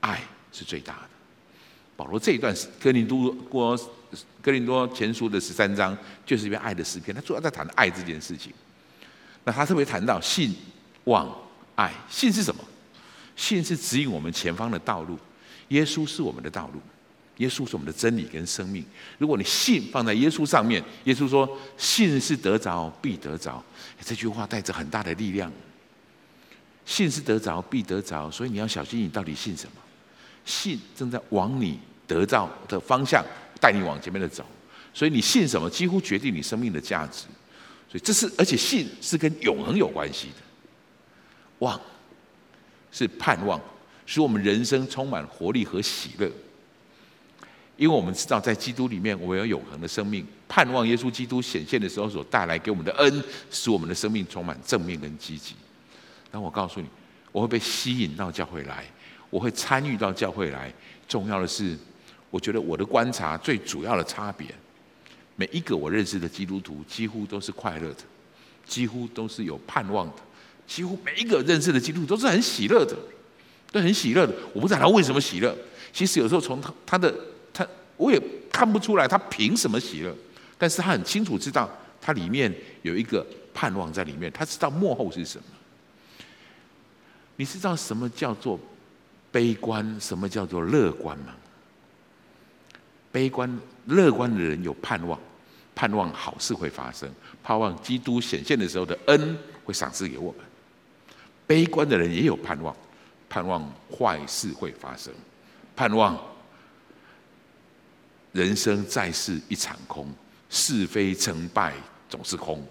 [0.00, 1.08] 爱是最大的。
[1.96, 3.78] 保罗这一段哥林多过
[4.42, 5.96] 哥林多前书的十三章，
[6.26, 7.14] 就是一篇爱的诗篇。
[7.14, 8.52] 他主要在谈爱这件事情。
[9.44, 10.54] 那他特别谈到信、
[11.04, 11.30] 望、
[11.74, 11.92] 爱。
[12.08, 12.64] 信是什么？”
[13.36, 15.18] 信是指引我们前方的道路，
[15.68, 16.80] 耶稣是我们的道路，
[17.38, 18.84] 耶稣是我们的真理跟生命。
[19.16, 23.64] 如果你信放在耶稣上面，耶稣说：“信是得着，必得着。”
[24.04, 25.50] 这句话带着很大的力量。
[26.84, 29.72] 信是得着，必得着，所以你要小心，你到底信什么？
[30.44, 33.24] 信正在往你得到的方向
[33.60, 34.44] 带你往前面的走，
[34.94, 37.26] 所以你信什么，几乎决定你生命的价值。
[37.88, 40.34] 所以这是，而且信是跟永恒有关系的。
[41.60, 41.80] 望。
[42.92, 43.60] 是盼望，
[44.04, 46.28] 使我们人生充满活力和喜乐。
[47.76, 50.26] 因为我们知道，在基督里面，我们有永恒的生命。
[50.48, 55.54] 盼望耶稣基督显现的时候所带来给我们的恩，使我们的生命充满正面跟积极。
[56.32, 56.88] 但我告诉你，
[57.30, 58.84] 我会被吸引到教会来，
[59.30, 60.74] 我会参与到教会来。
[61.06, 61.78] 重要的是，
[62.30, 64.46] 我觉得我的观察最主要的差别，
[65.36, 68.04] 每一个我认识的基督徒几乎都是快乐的，
[68.64, 70.14] 几乎都是有盼望的。
[70.66, 72.96] 几乎每一个认识的基督徒都是很喜乐的，
[73.72, 74.32] 都很喜乐的。
[74.54, 75.52] 我不知道他为什么喜乐。
[75.92, 77.12] 其实有时候从他他的
[77.52, 77.66] 他，
[77.96, 80.14] 我也看不出来他凭什么喜乐。
[80.56, 81.68] 但是他很清楚知道，
[82.00, 84.30] 他里面有一个盼望在里面。
[84.30, 85.44] 他知道幕后是什么。
[87.34, 88.60] 你知道什么叫做
[89.32, 91.34] 悲观，什么叫做乐观吗？
[93.12, 95.18] 悲观、乐观的人有盼望，
[95.74, 97.10] 盼望好事会发生，
[97.42, 100.40] 盼望基督显现的时候的恩会赏赐给我们。
[101.46, 102.74] 悲观的人也有盼望，
[103.28, 105.12] 盼望坏事会发生，
[105.74, 106.16] 盼望
[108.32, 110.08] 人生在世一场空，
[110.48, 111.74] 是非成败
[112.08, 112.64] 总是空，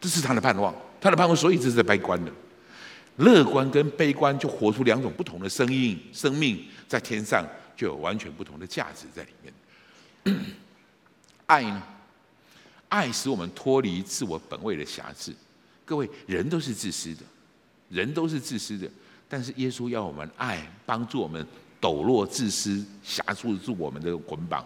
[0.00, 2.32] 这是他的盼望，他的盼望，所以这是悲观的。
[3.18, 7.46] 乐观跟悲观就活出两种不同的声音，生命在天上
[7.76, 9.54] 就有完全不同的价值在里面。
[11.46, 11.82] 爱呢？
[12.88, 15.34] 爱使我们脱离自我本位的辖制。
[15.84, 17.22] 各位，人都是自私的。
[17.88, 18.88] 人都是自私的，
[19.28, 21.46] 但是耶稣要我们爱，帮助我们
[21.80, 24.64] 抖落自私，辖住住我们的捆绑。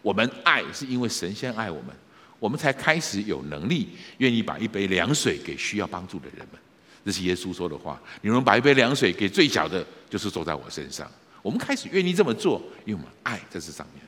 [0.00, 1.94] 我们爱是因为神先爱我们，
[2.38, 3.88] 我们才开始有能力，
[4.18, 6.60] 愿意把一杯凉水给需要帮助的人们。
[7.04, 8.00] 这是耶稣说的话。
[8.22, 11.10] 你们把一杯凉水给最小的，就是坐在我身上。
[11.42, 14.03] 我们开始愿意这么做，因为我们爱在这上面。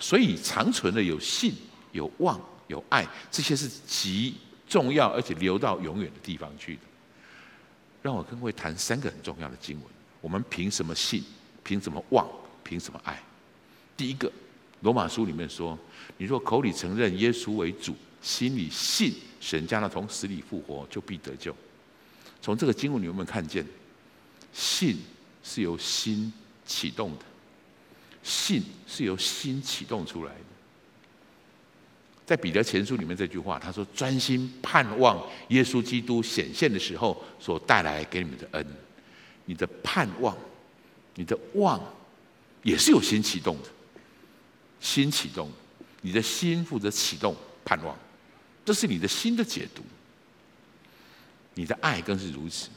[0.00, 1.54] 所以长存的有信、
[1.92, 4.34] 有望、有爱，这些是极
[4.66, 6.80] 重要，而且流到永远的地方去的。
[8.02, 9.86] 让我跟各位谈三个很重要的经文。
[10.20, 11.22] 我们凭什么信？
[11.62, 12.26] 凭什么望？
[12.64, 13.22] 凭什么爱？
[13.96, 14.32] 第一个，
[14.80, 15.78] 罗马书里面说：
[16.16, 21.54] 你若口里承认耶稣为主，心里信神将他从死里复活，就必得救。
[22.40, 23.66] 从这个经文，你有没有看见？
[24.52, 24.98] 信
[25.44, 26.32] 是由心
[26.64, 27.24] 启动的，
[28.22, 30.40] 信是由心启动出来的。
[32.26, 38.66] 在彼得前书里面这句话，他说：“专心盼望耶稣基督显现的时候所带来给你们的恩。”
[39.46, 40.36] 你的盼望，
[41.16, 41.80] 你的望，
[42.62, 43.68] 也是有心启动的。
[44.78, 45.50] 心启动，
[46.02, 47.98] 你的心负责启动盼望，
[48.64, 49.82] 这是你的心的解读。
[51.54, 52.68] 你的爱更是如此。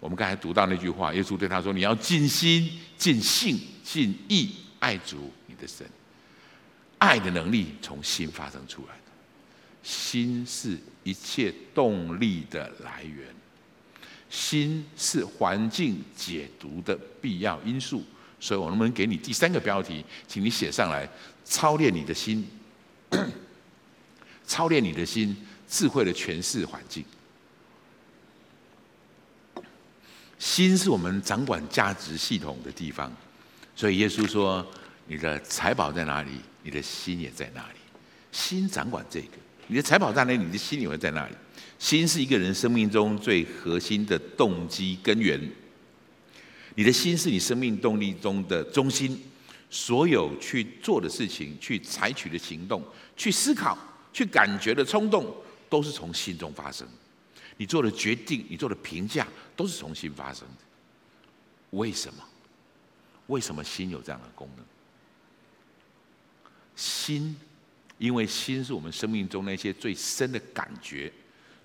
[0.00, 5.86] 我们刚才读到那句话，耶稣对他说：“你要尽心、尽性、尽意爱主你的神。”
[6.98, 9.12] 爱的能力从心发生出来的，
[9.82, 13.26] 心是一切动力的来源，
[14.28, 18.04] 心是环境解读的必要因素。
[18.40, 21.08] 所以，我能不能给你第三个标题，请你写上来：
[21.44, 22.44] 操练你的心，
[24.44, 25.36] 操练你的心，
[25.68, 27.04] 智慧的诠释环境。
[30.38, 33.12] 心是我们掌管价值系统的地方，
[33.74, 34.64] 所以耶稣说
[35.08, 36.30] ：“你的财宝在哪里，
[36.62, 37.78] 你的心也在哪里。
[38.30, 41.34] 心掌管这个，你的财宝在哪里，你的心也会在哪里。
[41.78, 45.40] 心是一个人生命中最核心的动机根源。
[46.76, 49.20] 你的心是你生命动力中的中心，
[49.68, 52.80] 所有去做的事情、去采取的行动、
[53.16, 53.76] 去思考、
[54.12, 55.34] 去感觉的冲动，
[55.68, 56.86] 都是从心中发生。”
[57.58, 60.64] 你做的决定，你做的评价，都是从新发生的。
[61.72, 62.24] 为什么？
[63.26, 64.64] 为什么心有这样的功能？
[66.74, 67.36] 心，
[67.98, 71.12] 因为心是我们生命中那些最深的感觉、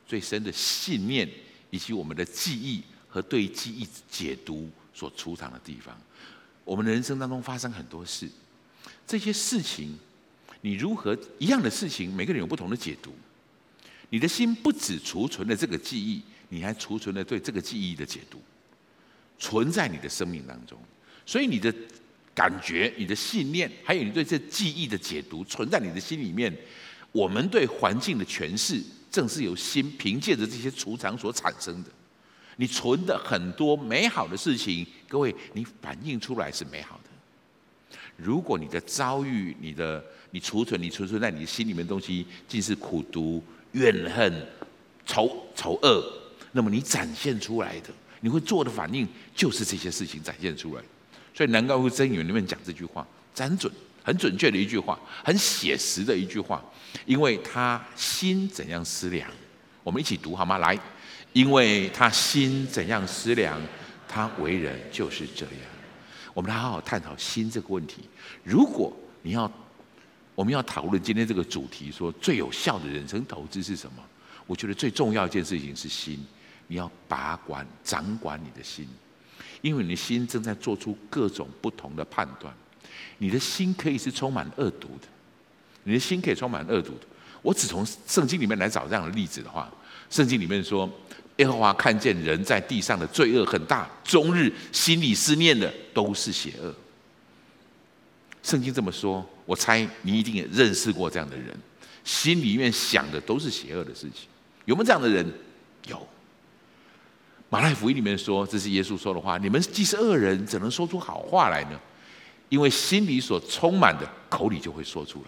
[0.05, 1.29] 最深的信念，
[1.69, 5.95] 以及我们的记忆和对记忆解读所储藏的地方。
[6.65, 8.27] 我们的人生当中发生很多事，
[9.05, 9.97] 这些事情，
[10.61, 13.13] 你如何一样的事情，每个人有不同的解读。
[14.13, 18.39] 你的心不只储存了这个记忆，你还储存了对这个记忆的解读，
[19.39, 20.77] 存在你的生命当中。
[21.25, 21.73] 所以你的
[22.35, 26.55] 感觉、你的信念，还有你对这记忆的解读，存在你的心里面。
[27.11, 31.89] 我们对环境的诠释，正是由心凭借着这些储藏所产生的。
[32.57, 37.97] 你存的很多美好的事情，各位，你反映出来是美好的。
[38.15, 43.43] 如果你的遭遇、你的你储存、你储存在你心里面的东西，尽是苦毒。
[43.73, 44.47] 怨恨、
[45.05, 46.03] 仇、仇恶，
[46.51, 47.89] 那么你展现出来的，
[48.21, 50.81] 你会做的反应就是这些事情展现出来。
[51.33, 53.05] 所以南高屋箴言里面讲这句话，
[53.35, 53.71] 很准、
[54.03, 56.63] 很准确的一句话，很写实的一句话。
[57.05, 59.29] 因为他心怎样思量，
[59.83, 60.59] 我们一起读好吗？
[60.59, 60.79] 来，
[61.33, 63.59] 因为他心怎样思量，
[64.07, 65.55] 他为人就是这样。
[66.33, 68.03] 我们来好好探讨心这个问题。
[68.43, 69.51] 如果你要。
[70.35, 74.03] 我们要讨论今天这个主题，说最有效的人生投资是什么？
[74.47, 76.19] 我觉得最重要一件事情是心，
[76.67, 78.87] 你要把管、掌管你的心，
[79.61, 82.53] 因为你的心正在做出各种不同的判断。
[83.19, 85.07] 你的心可以是充满恶毒的，
[85.83, 87.05] 你的心可以充满恶毒的。
[87.41, 89.71] 我只从圣经里面来找这样的例子的话，
[90.09, 90.89] 圣经里面说，
[91.37, 96.73] 耶和华看见人在地上的罪恶很大，终日心里思念的都是邪恶。
[98.41, 99.25] 圣经这么说。
[99.45, 101.55] 我猜你一定也认识过这样的人，
[102.03, 104.27] 心里面想的都是邪恶的事情，
[104.65, 105.25] 有没有这样的人？
[105.87, 106.07] 有。
[107.49, 111.79] 马太福音里面说，这是耶稣说的话：你们既是恶人，怎能说出好话来呢？
[112.49, 115.19] 因为心里所充满的，口里就会说出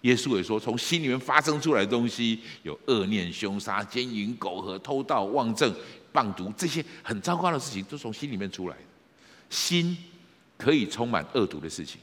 [0.00, 5.72] 耶稣也说，从心里面发生出来的东西，有恶念、凶杀、奸淫、苟合、偷盗、妄证、
[6.12, 8.82] 谤讟，这些很糟糕的事情，都从心里面出来的。
[9.48, 9.96] 心
[10.58, 12.00] 可以充满恶毒的事情。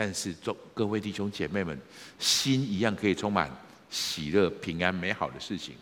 [0.00, 1.76] 但是，众各位弟兄姐妹们，
[2.20, 3.50] 心一样可以充满
[3.90, 5.74] 喜乐、平安、美好的事情。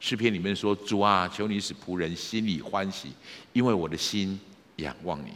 [0.00, 3.12] 诗篇里面说：“主啊，求你使仆人心里欢喜，
[3.52, 4.40] 因为我的心
[4.76, 5.32] 仰望你。”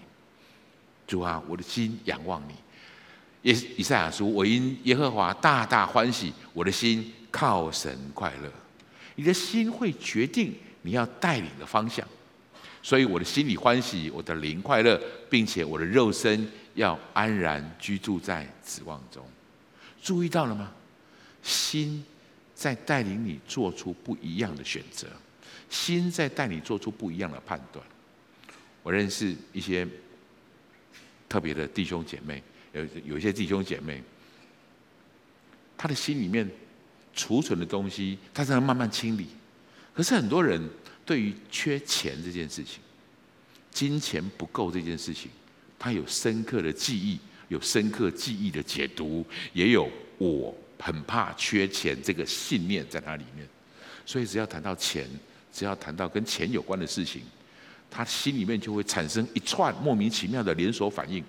[1.07, 2.55] 主啊，我的心仰望你。
[3.43, 8.51] 耶以赛亚说：“我因耶和华大大欢喜，我的心靠神快乐。”
[9.17, 12.09] 你的心会决定你要带领的方向，
[12.83, 16.51] 所以我的心里欢喜，我的灵快乐，并且我的肉身。
[16.75, 19.25] 要安然居住在指望中，
[20.03, 20.73] 注意到了吗？
[21.43, 22.05] 心
[22.55, 25.07] 在带领你做出不一样的选择，
[25.69, 27.85] 心在带你做出不一样的判断。
[28.83, 29.87] 我认识一些
[31.29, 34.03] 特别的弟兄姐妹，有有一些弟兄姐妹，
[35.77, 36.49] 他的心里面
[37.15, 39.29] 储存的东西，他在慢慢清理。
[39.95, 40.61] 可是很多人
[41.07, 42.81] 对于缺钱这件事情，
[43.71, 45.31] 金钱不够这件事情。
[45.85, 49.23] 他有深刻的记忆，有深刻记忆的解读，
[49.53, 53.47] 也有我很怕缺钱这个信念在他里面。
[54.07, 55.07] 所以只要谈到钱，
[55.53, 57.21] 只要谈到跟钱有关的事情，
[57.91, 61.23] 他心里面就会产生一串莫名其妙的连锁反应。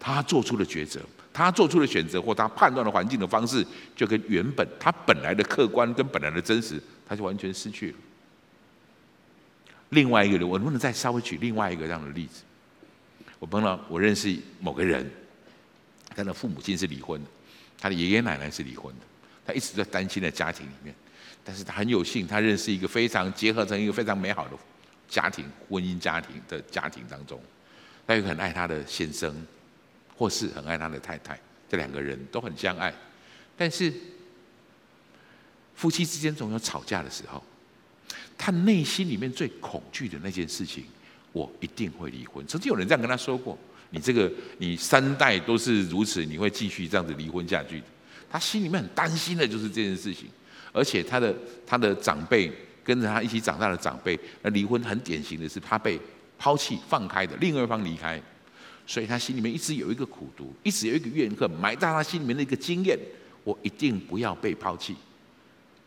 [0.00, 1.00] 他做出的抉择，
[1.32, 7.96] 他做出的选择或他判断的环境的方式，就跟原本他本来的客观跟本来的真实，他就完全失去了。
[9.90, 12.42] 另外一个人，我能不能再稍微举另外一个这样的例子？
[13.42, 15.04] 我碰到我认识某个人，
[16.14, 17.28] 他的父母亲是离婚的，
[17.76, 19.00] 他的爷爷奶奶是离婚的，
[19.44, 20.94] 他一直在单亲的家庭里面，
[21.42, 24.56] 但是他很有幸，他认识一个非常结合成一个非常美好的
[25.08, 27.42] 家庭，婚姻家庭的家庭当中，
[28.06, 29.34] 他又很爱他的先生，
[30.16, 31.36] 或是很爱他的太太，
[31.68, 32.94] 这两个人都很相爱，
[33.56, 33.92] 但是
[35.74, 37.42] 夫妻之间总有吵架的时候。
[38.38, 40.84] 他内心里面最恐惧的那件事情，
[41.32, 42.46] 我一定会离婚。
[42.46, 43.58] 曾经有人这样跟他说过
[43.90, 47.82] ：“你这个，你三代都是如此，你会继续这样子离婚下去。”
[48.30, 50.28] 他心里面很担心的就是这件事情，
[50.72, 51.34] 而且他的
[51.66, 52.50] 他的长辈
[52.84, 55.98] 跟着他一起长大的长辈，那离婚很典型的是他被
[56.38, 58.20] 抛弃放开的，另外一方离开，
[58.86, 62.98] 所以他心里面一直有一个苦毒，一直有一个怨恨，埋在他心里面的一个经验：
[63.44, 64.94] 我一定不要被抛弃。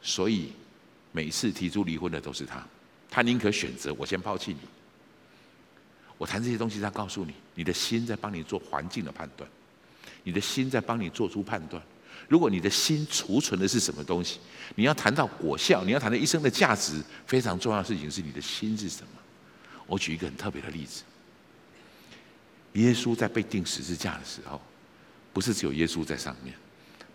[0.02, 0.52] 所以。
[1.12, 2.62] 每次提出离婚的都是他，
[3.10, 4.58] 他宁可选择我先抛弃你。
[6.18, 9.50] 我谈这些东西，在告诉你，你的心在帮你做环境的判断，
[10.24, 11.82] 你的心在帮你做出判断。
[12.30, 14.40] 如果你的心储存的是什么东西，
[14.76, 19.10] 你要谈到果效，你要谈到一生的价值，非常重要的事情是你的心是什么。
[19.86, 21.04] 我举一个很特别的例子，
[22.74, 24.60] 耶稣在被钉十字架的时候，
[25.34, 26.56] 不是只有耶稣在上面，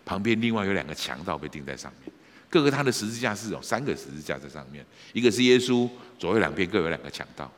[0.05, 2.13] 旁边另外有两个强盗被钉在上面。
[2.49, 5.89] 各个他的十字架是有三个十字架在上面，一个是耶稣，
[6.19, 7.51] 左右两边各有两个强盗。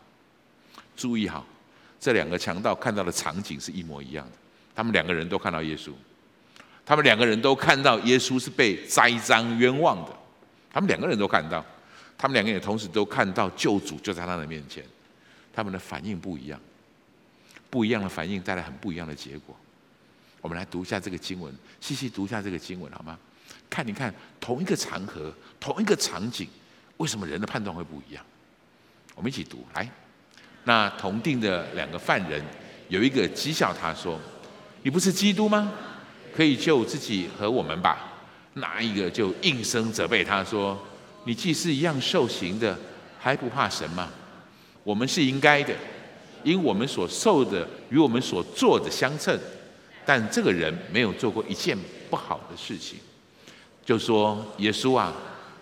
[0.95, 1.45] 注意好，
[1.99, 4.31] 这两个强盗看到的场景是一模一样的。
[4.75, 5.91] 他们两个人都看到耶稣，
[6.85, 10.11] 他们两个人都看到耶稣是被栽赃冤枉的。
[10.71, 11.63] 他们两个人都看到，
[12.17, 14.83] 他们两个人同时都看到救主就在他的面前。
[15.53, 16.59] 他们的反应不一样，
[17.69, 19.55] 不一样的反应带来很不一样的结果。
[20.41, 23.17] 我们来读一下这个经文，细细读一下这个经文好吗？
[23.69, 26.47] 看，你看，同一个场合，同一个场景，
[26.97, 28.25] 为什么人的判断会不一样？
[29.13, 29.87] 我们一起读来。
[30.65, 32.41] 那同定的两个犯人，
[32.87, 34.19] 有一个讥笑他说
[34.83, 35.71] ：“你不是基督吗？
[36.33, 38.09] 可以救自己和我们吧。”
[38.55, 40.79] 那一个就应声责备他说
[41.25, 42.77] ：“你既是一样受刑的，
[43.19, 44.09] 还不怕神吗？
[44.83, 45.73] 我们是应该的，
[46.43, 49.37] 因我们所受的与我们所做的相称，
[50.05, 51.77] 但这个人没有做过一件
[52.09, 52.99] 不好的事情。”
[53.83, 55.13] 就说耶稣啊，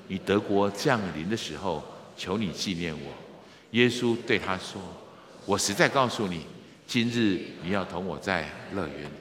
[0.07, 1.83] 你得国降临的时候，
[2.15, 3.20] 求你纪念我。
[3.71, 4.81] 耶稣对他说
[5.45, 6.45] ：“我实在告诉你，
[6.87, 9.15] 今日你要同我在乐园里。”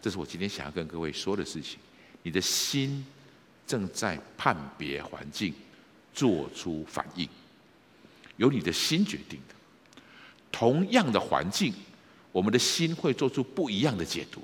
[0.00, 1.78] 这是我今天想要跟各位说的事情。
[2.22, 3.04] 你的心
[3.66, 5.52] 正在判别环境，
[6.12, 7.28] 做出反应，
[8.36, 9.54] 由你的心决定的。
[10.50, 11.72] 同样的环境，
[12.30, 14.42] 我们的心会做出不一样的解读，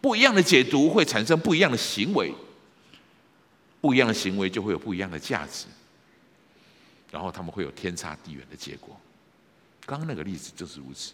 [0.00, 2.32] 不一样的解读会产生不一样的行为。
[3.80, 5.66] 不一样的行为就会有不一样的价值，
[7.12, 8.98] 然后他们会有天差地远的结果。
[9.86, 11.12] 刚刚那个例子就是如此。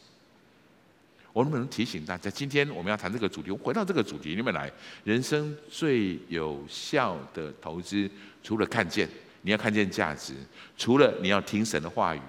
[1.33, 4.73] 我能不能提醒大家，今天我们要谈这个主题，我回到这个主题里面来。
[5.03, 8.09] 人生最有效的投资，
[8.43, 9.09] 除了看见，
[9.43, 10.35] 你要看见价值；
[10.77, 12.21] 除了你要听神的话语，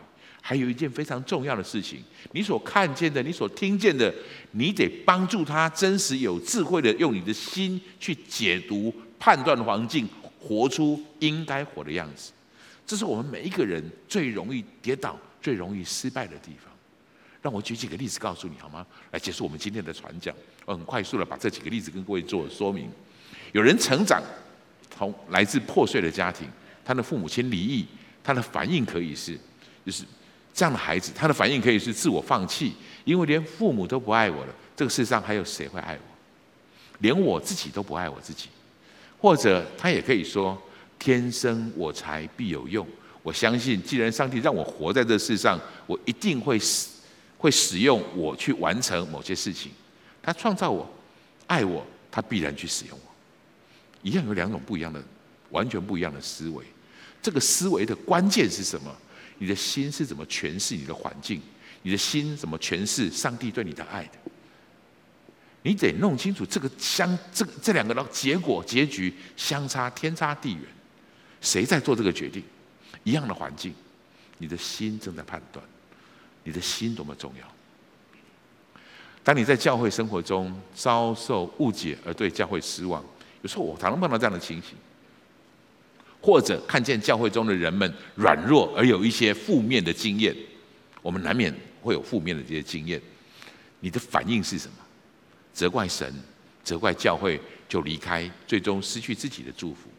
[0.41, 4.13] 还有一件非常重要的事情：你所看见的，你所听见的，
[4.51, 10.07] 你得帮助他真实有智慧的用你的心去解读、判断环境。
[10.41, 12.32] 活出应该活的样子，
[12.89, 16.73] 这是我们每一个人最容易跌倒、最容易失败的地方。
[17.39, 18.83] 让我举几个例子告诉你好吗？
[19.11, 20.35] 来结束我们今天的传讲。
[20.65, 22.89] 我很快速的把这几个例子跟各位做说明。
[23.51, 24.19] 有人成长
[24.89, 26.49] 从来自破碎的家庭，
[26.83, 27.85] 他的父母亲离异，
[28.23, 29.37] 他的反应可以是，
[29.85, 30.03] 就是
[30.51, 32.73] 这样的孩子，他的反应可以是自我放弃，
[33.05, 36.01] 因为连父母都不爱我了，这个世上还有谁会爱我？
[37.01, 38.49] 连我自己都不爱我自己。
[39.19, 40.59] 或者他也可以说
[41.00, 42.86] ：“天生我材必有用。”
[43.24, 46.88] 我相信，既然上帝让我活在这世上，我一定会使
[47.38, 49.72] 会使用我去完成某些事情。
[50.22, 50.89] 他创造我，
[51.47, 53.12] 爱我，他必然去使用我。
[54.02, 55.04] 一样有两种不一样的、
[55.50, 56.64] 完全不一样的思维。
[57.22, 58.95] 这个思维的关键是什么？
[59.38, 61.41] 你的心是怎么诠释你的环境？
[61.82, 64.32] 你的心怎么诠释上帝对你的爱的？
[65.64, 70.64] 你得弄清楚这个相这个这两个的结果结局相差天差地远，
[71.41, 72.43] 谁在做这个决定？
[73.03, 73.73] 一样的环境，
[74.37, 75.63] 你的心正在判断，
[76.43, 77.47] 你的心多么重要。
[79.23, 83.03] 当你在教会生活中遭受误解而对教会失望，
[83.41, 84.75] 有时候我常常碰到这样的情形，
[86.21, 90.35] 或者看见教会中的人们软弱而有一些负面的经验，
[91.01, 92.99] 我们难免会有负面的这些经验，
[93.79, 94.77] 你的反应是什么？
[95.53, 96.13] 责怪神，
[96.63, 99.89] 责怪教会就离开，最终失去自己的祝福；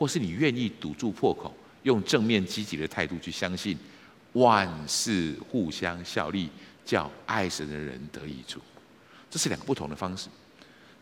[0.00, 3.76] 或是你愿意堵住破口，用正面积极的态度去相信
[4.32, 6.48] 万事互相效力，
[6.86, 8.62] 叫爱神的人得益处。
[9.28, 10.30] 这是两个不同的方式，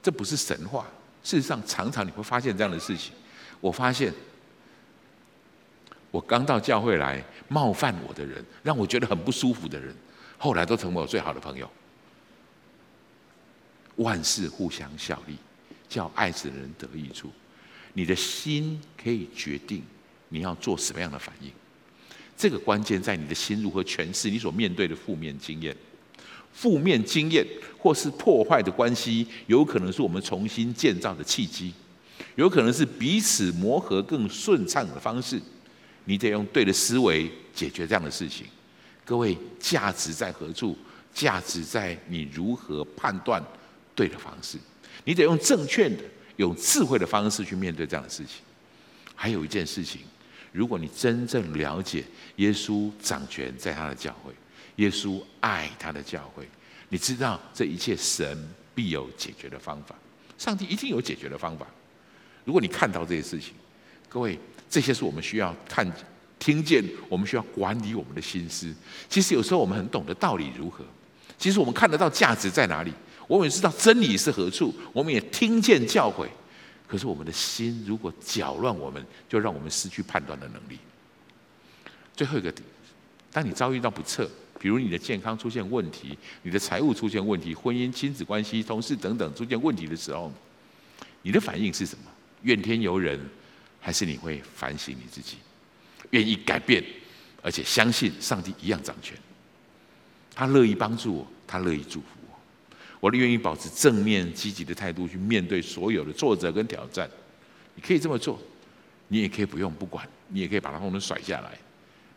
[0.03, 0.85] 这不是神话。
[1.23, 3.13] 事实上，常常你会发现这样的事情。
[3.61, 4.13] 我发现，
[6.11, 9.95] 我刚到教会来冒犯我的人，让我觉得很不舒服的人，
[10.37, 11.71] 后来都成为我最好的朋友。
[13.95, 15.37] 万事互相效力，
[15.89, 17.31] 叫爱神的人得益处。
[17.95, 19.83] 你的心可以决定
[20.29, 21.51] 你要做什么样的反应。
[22.37, 25.77] 这个关键在你的心如何诠释你所面对的负面经验。
[26.53, 27.47] 负面经验
[27.79, 31.73] 或是破坏的关系，有可能是我们重新建造的契机，
[32.37, 35.41] 有可能是彼此磨合更顺畅的方式。
[36.05, 38.47] 你得用对的思维解决这样的事情。
[39.05, 40.77] 各位，价值在何处？
[41.15, 43.43] 价值在你如何判断
[43.95, 44.57] 对的方式。
[45.05, 46.03] 你得用正确的、
[46.39, 48.43] 用智慧的方式去面对这样的事情。
[49.15, 50.01] 还有一件事情，
[50.51, 52.03] 如果你真正了解
[52.37, 54.33] 耶稣掌权在他的教会。
[54.77, 56.49] 耶稣爱他的教会，
[56.89, 59.93] 你知道这一切神必有解决的方法，
[60.39, 61.67] 上帝一定有解决的方法。
[62.45, 63.55] 如果你看到这些事情，
[64.09, 64.39] 各位，
[64.71, 65.85] 这些是我们需要看、
[66.39, 68.73] 听见，我们需要管理我们的心思。
[69.09, 70.85] 其实有时候我们很懂得道理如何，
[71.37, 72.93] 其实我们看得到价值在哪里，
[73.29, 76.27] 我们也知道真理是何处，我们也听见教诲。
[76.89, 80.79] 可是我们的心如果搅乱，我们就让我们失去判断的能力。
[82.17, 82.67] 最后一个点，
[83.31, 84.29] 当你遭遇到不测。
[84.61, 90.33] 比如你的健康出现问题，你的财务出现问题，婚姻、亲子关系、同事等等出现问题的时候，
[91.23, 92.11] 你的反应是什么？
[92.43, 93.21] 怨天尤人，
[93.79, 95.37] 还是你会反省你自己，
[96.11, 96.85] 愿意改变，
[97.41, 99.17] 而且相信上帝一样掌权？
[100.35, 102.07] 他乐意帮助我，他乐意祝福
[103.01, 107.09] 我，我愿意保持正面积极的态度去面对所有的挫折跟挑战。
[107.75, 108.41] 你可以这么做，
[109.09, 111.57] 你也可以不用不管，你也可以把它通通甩下来。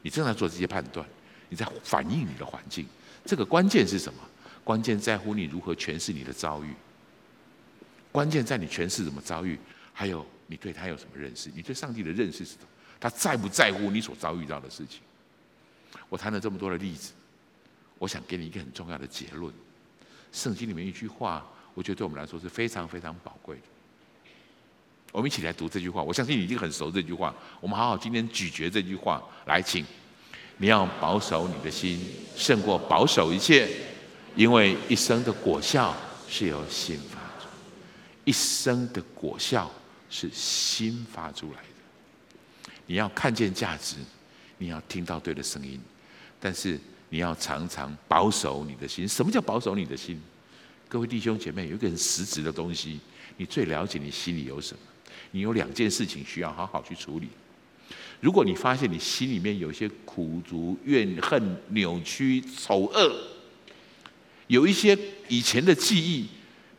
[0.01, 1.07] 你正在做这些判断。
[1.49, 2.85] 你在反映你的环境，
[3.25, 4.19] 这个关键是什么？
[4.63, 6.73] 关键在乎你如何诠释你的遭遇。
[8.09, 9.59] 关键在你诠释怎么遭遇，
[9.91, 11.51] 还有你对他有什么认识？
[11.53, 12.67] 你对上帝的认识是什么？
[13.01, 15.01] 他在不在乎你所遭遇到的事情？
[16.07, 17.11] 我谈了这么多的例子，
[17.97, 19.53] 我想给你一个很重要的结论。
[20.31, 23.63] 圣经里面一句话，我觉得对我们来说是非常非常宝贵的。
[25.11, 27.35] 我们一起来读这句话，我相信你已经很熟这句话。
[27.59, 29.85] 我们好好今天咀嚼这句话，来，请。
[30.57, 31.99] 你要保守你的心，
[32.35, 33.67] 胜过保守一切，
[34.35, 35.95] 因为一生的果效
[36.29, 37.49] 是由心发出，
[38.23, 39.71] 一生的果效
[40.07, 42.71] 是心发出来的。
[42.85, 43.95] 你要看见价值，
[44.59, 45.81] 你要听到对的声音，
[46.39, 46.79] 但是
[47.11, 49.05] 你要常常保守你的心。
[49.07, 50.19] 什么叫保守你的心？
[50.87, 52.99] 各位弟兄姐妹，有一个很实质的东西，
[53.35, 54.79] 你最了解你心里有什么。
[55.31, 57.27] 你有两件事情需要好好去处理。
[58.21, 63.13] 如果你发现你心里面有一些苦毒、怨恨、扭曲、丑恶，
[64.47, 64.97] 有一些
[65.27, 66.27] 以前的记忆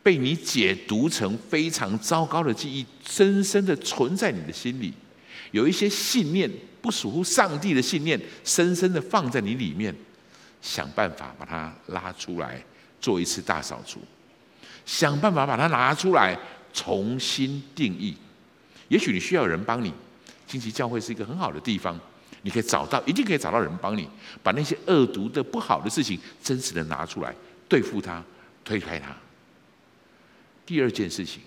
[0.03, 4.93] 被你解读成非常糟糕的记忆，深深的存在你的心里；
[5.51, 9.95] 有一些信念不属乎上帝的信念，深深的放在你里面，
[10.63, 12.65] 想办法把它拉出来，
[13.01, 14.01] 做一次大扫除，
[14.87, 16.39] 想办法把它拿出来，
[16.73, 18.17] 重新定义。
[18.89, 19.93] 也许你需要有人帮你。
[20.47, 21.99] 荆棘教会是一个很好的地方，
[22.43, 24.09] 你可以找到，一定可以找到人帮你，
[24.43, 27.35] 把那些恶毒的、不好的事情真实的拿出来，
[27.69, 28.23] 对付它，
[28.65, 29.17] 推开它。
[30.67, 31.41] 第二件事情，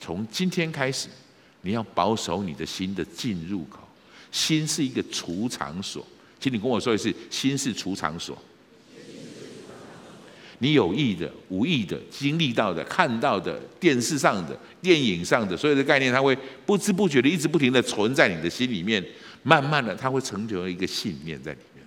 [0.00, 1.08] 从今天开始，
[1.62, 3.80] 你要保守你的心的进入口。
[4.30, 6.06] 心是一个储藏所，
[6.46, 8.38] 请你跟我说一次，心是储藏所。
[10.58, 19.04] 你有意的、无意的、经历到的、看到的、电视上的、电影上的所有的概念，它会不知不觉的、一直不停的存在你的心里面。
[19.42, 21.84] 慢慢的，它会成就一个信念在里面。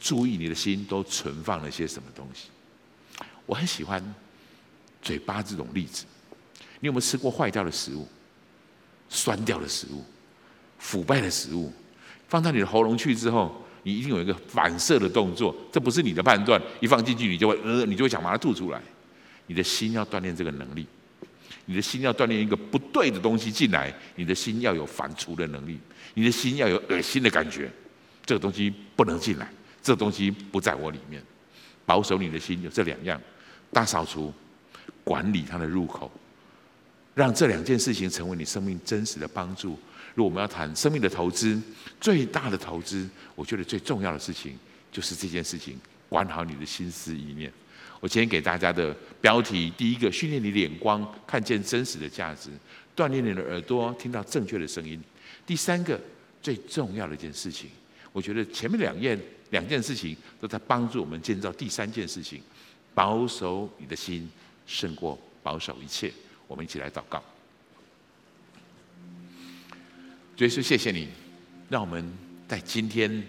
[0.00, 2.46] 注意你的心都存放了些什么东西。
[3.44, 4.02] 我很喜欢
[5.02, 6.06] 嘴巴这种例子。
[6.80, 8.08] 你有没有吃过坏掉的食物、
[9.10, 10.02] 酸掉的食物、
[10.78, 11.70] 腐败的食物，
[12.30, 13.54] 放到你的喉咙去之后？
[13.82, 18.78] 你一定有一个反射的动作，这不是你的判断，一放进去你就会呃，你就会想把它吐出来。
[19.46, 20.86] 你的心要锻炼这个能力，
[21.64, 25.78] 你的心要锻炼一个不对的东西进来，你的心要有反刍的能力，
[26.12, 27.72] 你的心要有恶心的感觉，
[28.26, 29.50] 这个东西不能进来，
[29.82, 31.22] 这个东西不在我里面。
[31.86, 33.18] 保守你的心有这两样，
[33.72, 34.30] 大扫除，
[35.02, 36.12] 管理它的入口，
[37.14, 39.78] 让这两件事情成为你生命真实的帮助。
[40.14, 41.60] 如果我们要谈生命的投资，
[42.00, 44.58] 最大的投资，我觉得最重要的事情
[44.90, 47.52] 就是这件事情，管好你的心思意念。
[48.00, 52.50] 我今天给大家的标题，第一个，训练你的眼光，看见真实的价值；
[52.96, 54.98] 锻炼你的耳朵，听到正确的声音。
[55.46, 56.00] 第三个，
[56.42, 57.68] 最重要的一件事情，
[58.12, 62.40] 我觉得前面两件两件事情都在帮助我们建造第三件事情：
[62.94, 64.26] 保守你的心，
[64.66, 66.10] 胜过保守一切。
[66.48, 67.22] 我们一起来祷告。
[70.40, 71.06] 主耶稣，谢谢你，
[71.68, 72.02] 让我们
[72.48, 73.22] 在今天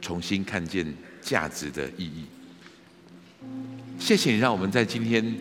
[0.00, 0.86] 重新看见
[1.20, 2.26] 价值的意义。
[3.98, 5.36] 谢谢你，让我们在今天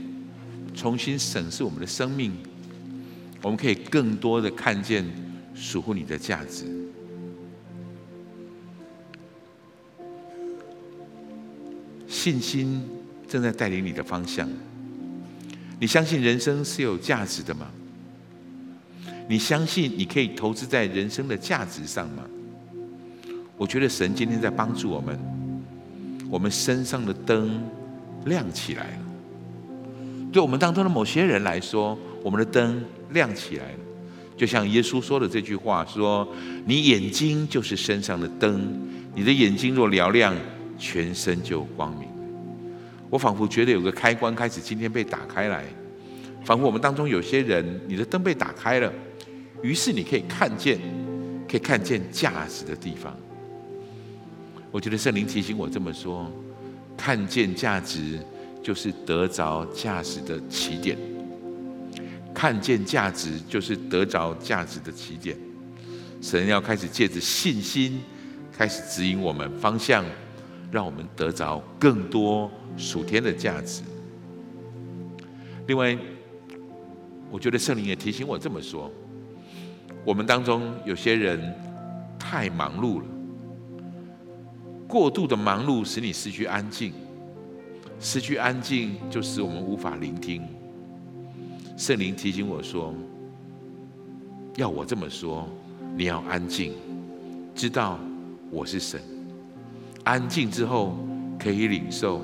[0.75, 2.33] 重新审视我们的生命，
[3.43, 5.05] 我们可以更多的看见
[5.53, 6.65] 属乎你的价值。
[12.07, 12.83] 信心
[13.27, 14.49] 正在带领你的方向。
[15.79, 17.71] 你相信人生是有价值的吗？
[19.27, 22.23] 你相信你可以投资在人生的价值上吗？
[23.57, 25.19] 我觉得神今天在帮助我们，
[26.29, 27.61] 我们身上的灯。
[28.25, 28.99] 亮起来了。
[30.33, 33.79] 对我们当中的某些人来说，我们的灯亮起来了，
[34.35, 36.27] 就像耶稣说的这句话：说，
[36.65, 38.77] 你眼睛就是身上的灯，
[39.15, 40.35] 你的眼睛若嘹亮，
[40.77, 42.09] 全身就光明。
[43.09, 45.63] 我仿佛觉得有个开关开始今天被打开来，
[46.47, 48.89] 仿佛我们当中有些人，你的灯被打开了，
[49.61, 50.79] 于是你可以看见，
[51.45, 53.13] 可以看见价值的地方。
[54.71, 56.31] 我觉得圣灵提醒我这么说。
[56.95, 58.17] 看见价值，
[58.63, 60.97] 就是得着价值的起点。
[62.33, 65.37] 看见价值，就是得着价值的起点。
[66.21, 67.99] 神要开始借着信心，
[68.53, 70.05] 开始指引我们方向，
[70.71, 73.81] 让我们得着更多属天的价值。
[75.67, 75.95] 另外，
[77.29, 78.91] 我觉得圣灵也提醒我这么说：
[80.05, 81.53] 我们当中有些人
[82.17, 83.05] 太忙碌了。
[84.87, 86.93] 过度的忙碌使你失去安静，
[87.99, 90.41] 失去安静就使我们无法聆听。
[91.75, 92.95] 圣灵提醒我说
[94.55, 95.47] ：“要我这么说，
[95.97, 96.73] 你要安静，
[97.53, 97.99] 知道
[98.49, 99.01] 我是神。
[100.05, 100.97] 安静之后
[101.37, 102.23] 可以领受。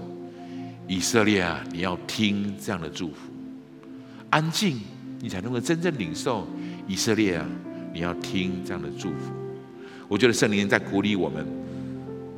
[0.87, 3.32] 以色列啊，你要听这样的祝福。
[4.33, 4.79] 安静，
[5.19, 6.47] 你才能够真正领受。
[6.87, 7.45] 以色列啊，
[7.93, 9.31] 你要听这样的祝福。
[10.07, 11.45] 我觉得圣灵在鼓励我们。”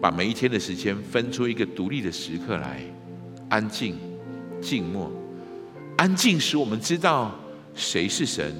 [0.02, 2.84] 把每一天的时间分出一个独立的时刻来，
[3.50, 3.96] 安静、
[4.62, 5.10] 静默。
[5.98, 7.34] 安静使我们知道
[7.74, 8.54] 谁是神，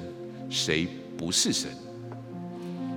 [0.48, 1.70] 谁不是神。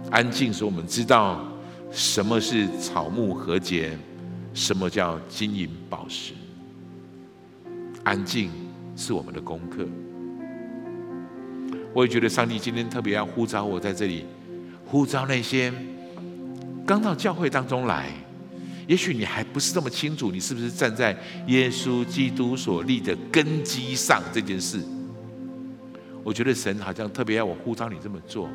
[0.09, 1.45] 安静使我们知道
[1.91, 3.91] 什么是草木禾秸，
[4.53, 6.33] 什么叫金银宝石。
[8.03, 8.49] 安静
[8.95, 9.85] 是我们的功课。
[11.93, 14.25] 我也觉得上帝今天特别要呼召我在这里，
[14.85, 15.73] 呼召那些
[16.85, 18.09] 刚到教会当中来。
[18.87, 21.15] 也许你还不是这么清楚，你是不是站在
[21.45, 24.79] 耶稣基督所立的根基上这件事？
[26.23, 28.49] 我觉得神好像特别要我呼召你这么做。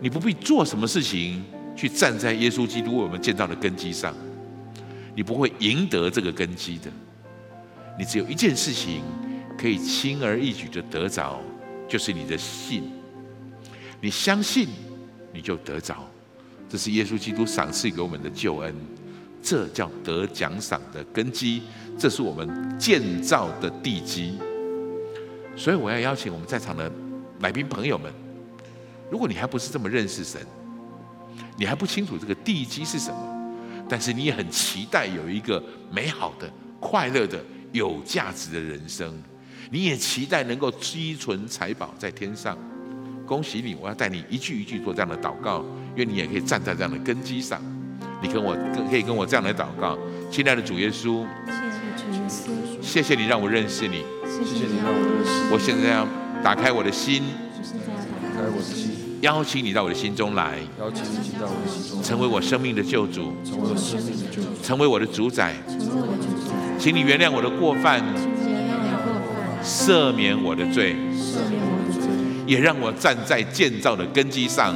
[0.00, 1.44] 你不必做什么事情
[1.76, 4.12] 去站在耶稣基督为我们建造的根基上，
[5.14, 6.90] 你不会赢得这个根基的。
[7.96, 9.00] 你只有一件事情
[9.56, 11.40] 可以轻而易举的得着，
[11.88, 12.90] 就是你的信。
[14.00, 14.68] 你相信，
[15.32, 15.96] 你就得着。
[16.68, 18.74] 这是耶稣基督赏赐给我们的救恩。
[19.42, 21.62] 这叫得奖赏的根基，
[21.98, 24.38] 这是我们建造的地基。
[25.54, 26.90] 所以我要邀请我们在场的
[27.40, 28.10] 来宾朋友们，
[29.10, 30.40] 如果你还不是这么认识神，
[31.58, 33.52] 你还不清楚这个地基是什么，
[33.88, 35.62] 但是你也很期待有一个
[35.92, 37.38] 美好的、快乐的、
[37.70, 39.22] 有价值的人生，
[39.70, 42.56] 你也期待能够积存财宝在天上。
[43.26, 43.74] 恭喜你！
[43.80, 47.58] 我要带你一句一句做这样的祷告，愿你也可以站在这样的根基上。
[48.20, 48.54] 你跟我
[48.90, 49.98] 可以跟我这样来祷告，
[50.30, 51.24] 亲爱的主耶稣，
[52.82, 55.52] 谢谢你让我认识你，谢谢你让我认识。
[55.52, 56.06] 我现在要
[56.42, 57.22] 打开我的心，
[58.22, 58.90] 打开我的心，
[59.22, 66.52] 邀请你到我的心中来，邀请你到我的心中，成为我生命的救主，成为我生命的救主，成为我的主宰，成为我的主宰。
[66.78, 68.04] 请你原谅我的过犯，
[69.64, 72.10] 赦免我的罪，赦免我的罪，
[72.46, 74.74] 也让我站在建造的根基上。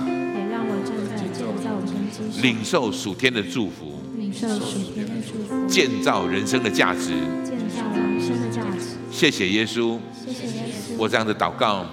[2.40, 7.10] 领受属天的祝福，领受属天的祝福，建造人生的价值，
[7.44, 8.96] 建造人生的价值。
[9.10, 10.96] 谢谢耶稣，谢谢耶稣。
[10.96, 11.84] 我这样的祷告，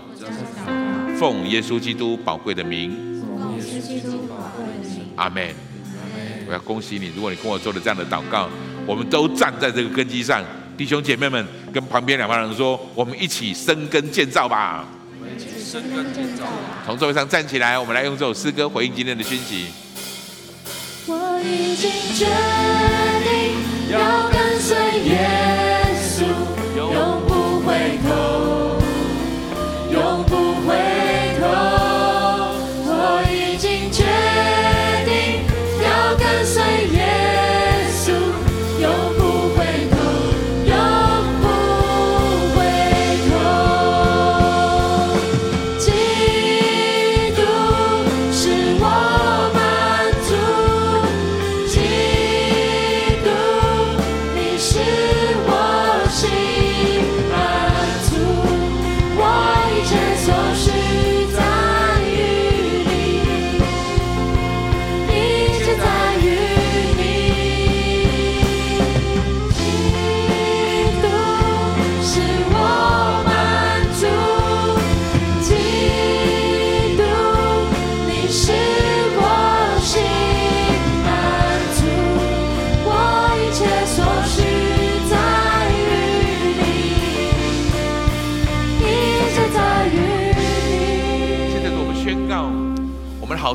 [1.18, 5.08] 奉耶稣基督宝贵的名，奉耶稣基督宝贵的名。
[5.16, 5.50] 阿门。
[6.48, 8.48] 我要恭喜你，如果你跟我做了这样的祷告，
[8.86, 10.43] 我们都站在这个根基上。
[10.78, 14.86] 弟兄姐妹们，跟旁边两帮人说，我们一起生根建造吧。
[15.19, 16.43] 我们一起生根建造。
[16.86, 19.67] 从座位上站起来，我们来用这首诗歌回应今天的讯息。
[21.07, 22.26] 我已经决
[23.23, 24.65] 定要跟随。
[24.65, 25.30] 随耶
[26.01, 26.26] 稣，
[26.76, 28.64] 永不回头，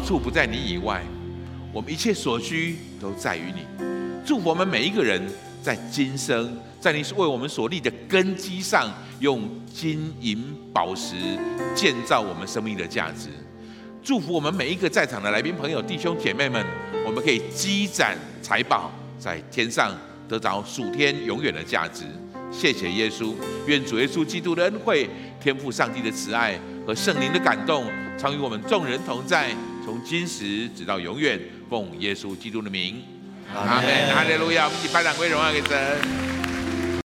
[0.01, 1.03] 好处不在你以外，
[1.75, 3.85] 我们一切所需都在于你。
[4.25, 5.23] 祝福我们每一个人，
[5.63, 10.43] 在今生，在你为我们所立的根基上，用金银
[10.73, 11.17] 宝石
[11.75, 13.29] 建造我们生命的价值。
[14.03, 16.65] 祝福我们每一个在场的来宾朋友、弟兄姐妹们，
[17.05, 19.95] 我们可以积攒财宝，在天上
[20.27, 22.05] 得着属天永远的价值。
[22.51, 23.35] 谢谢耶稣，
[23.67, 27.85] 愿主耶稣基督的恩惠、天父上帝的慈爱和圣灵的感动，
[28.19, 31.41] 常与我们众人同在，从今时直到永远。
[31.71, 33.01] 奉耶稣基督的名，
[33.55, 34.65] 阿门，哈利路亚！
[34.65, 36.40] 我们一起拍掌归荣耀给神。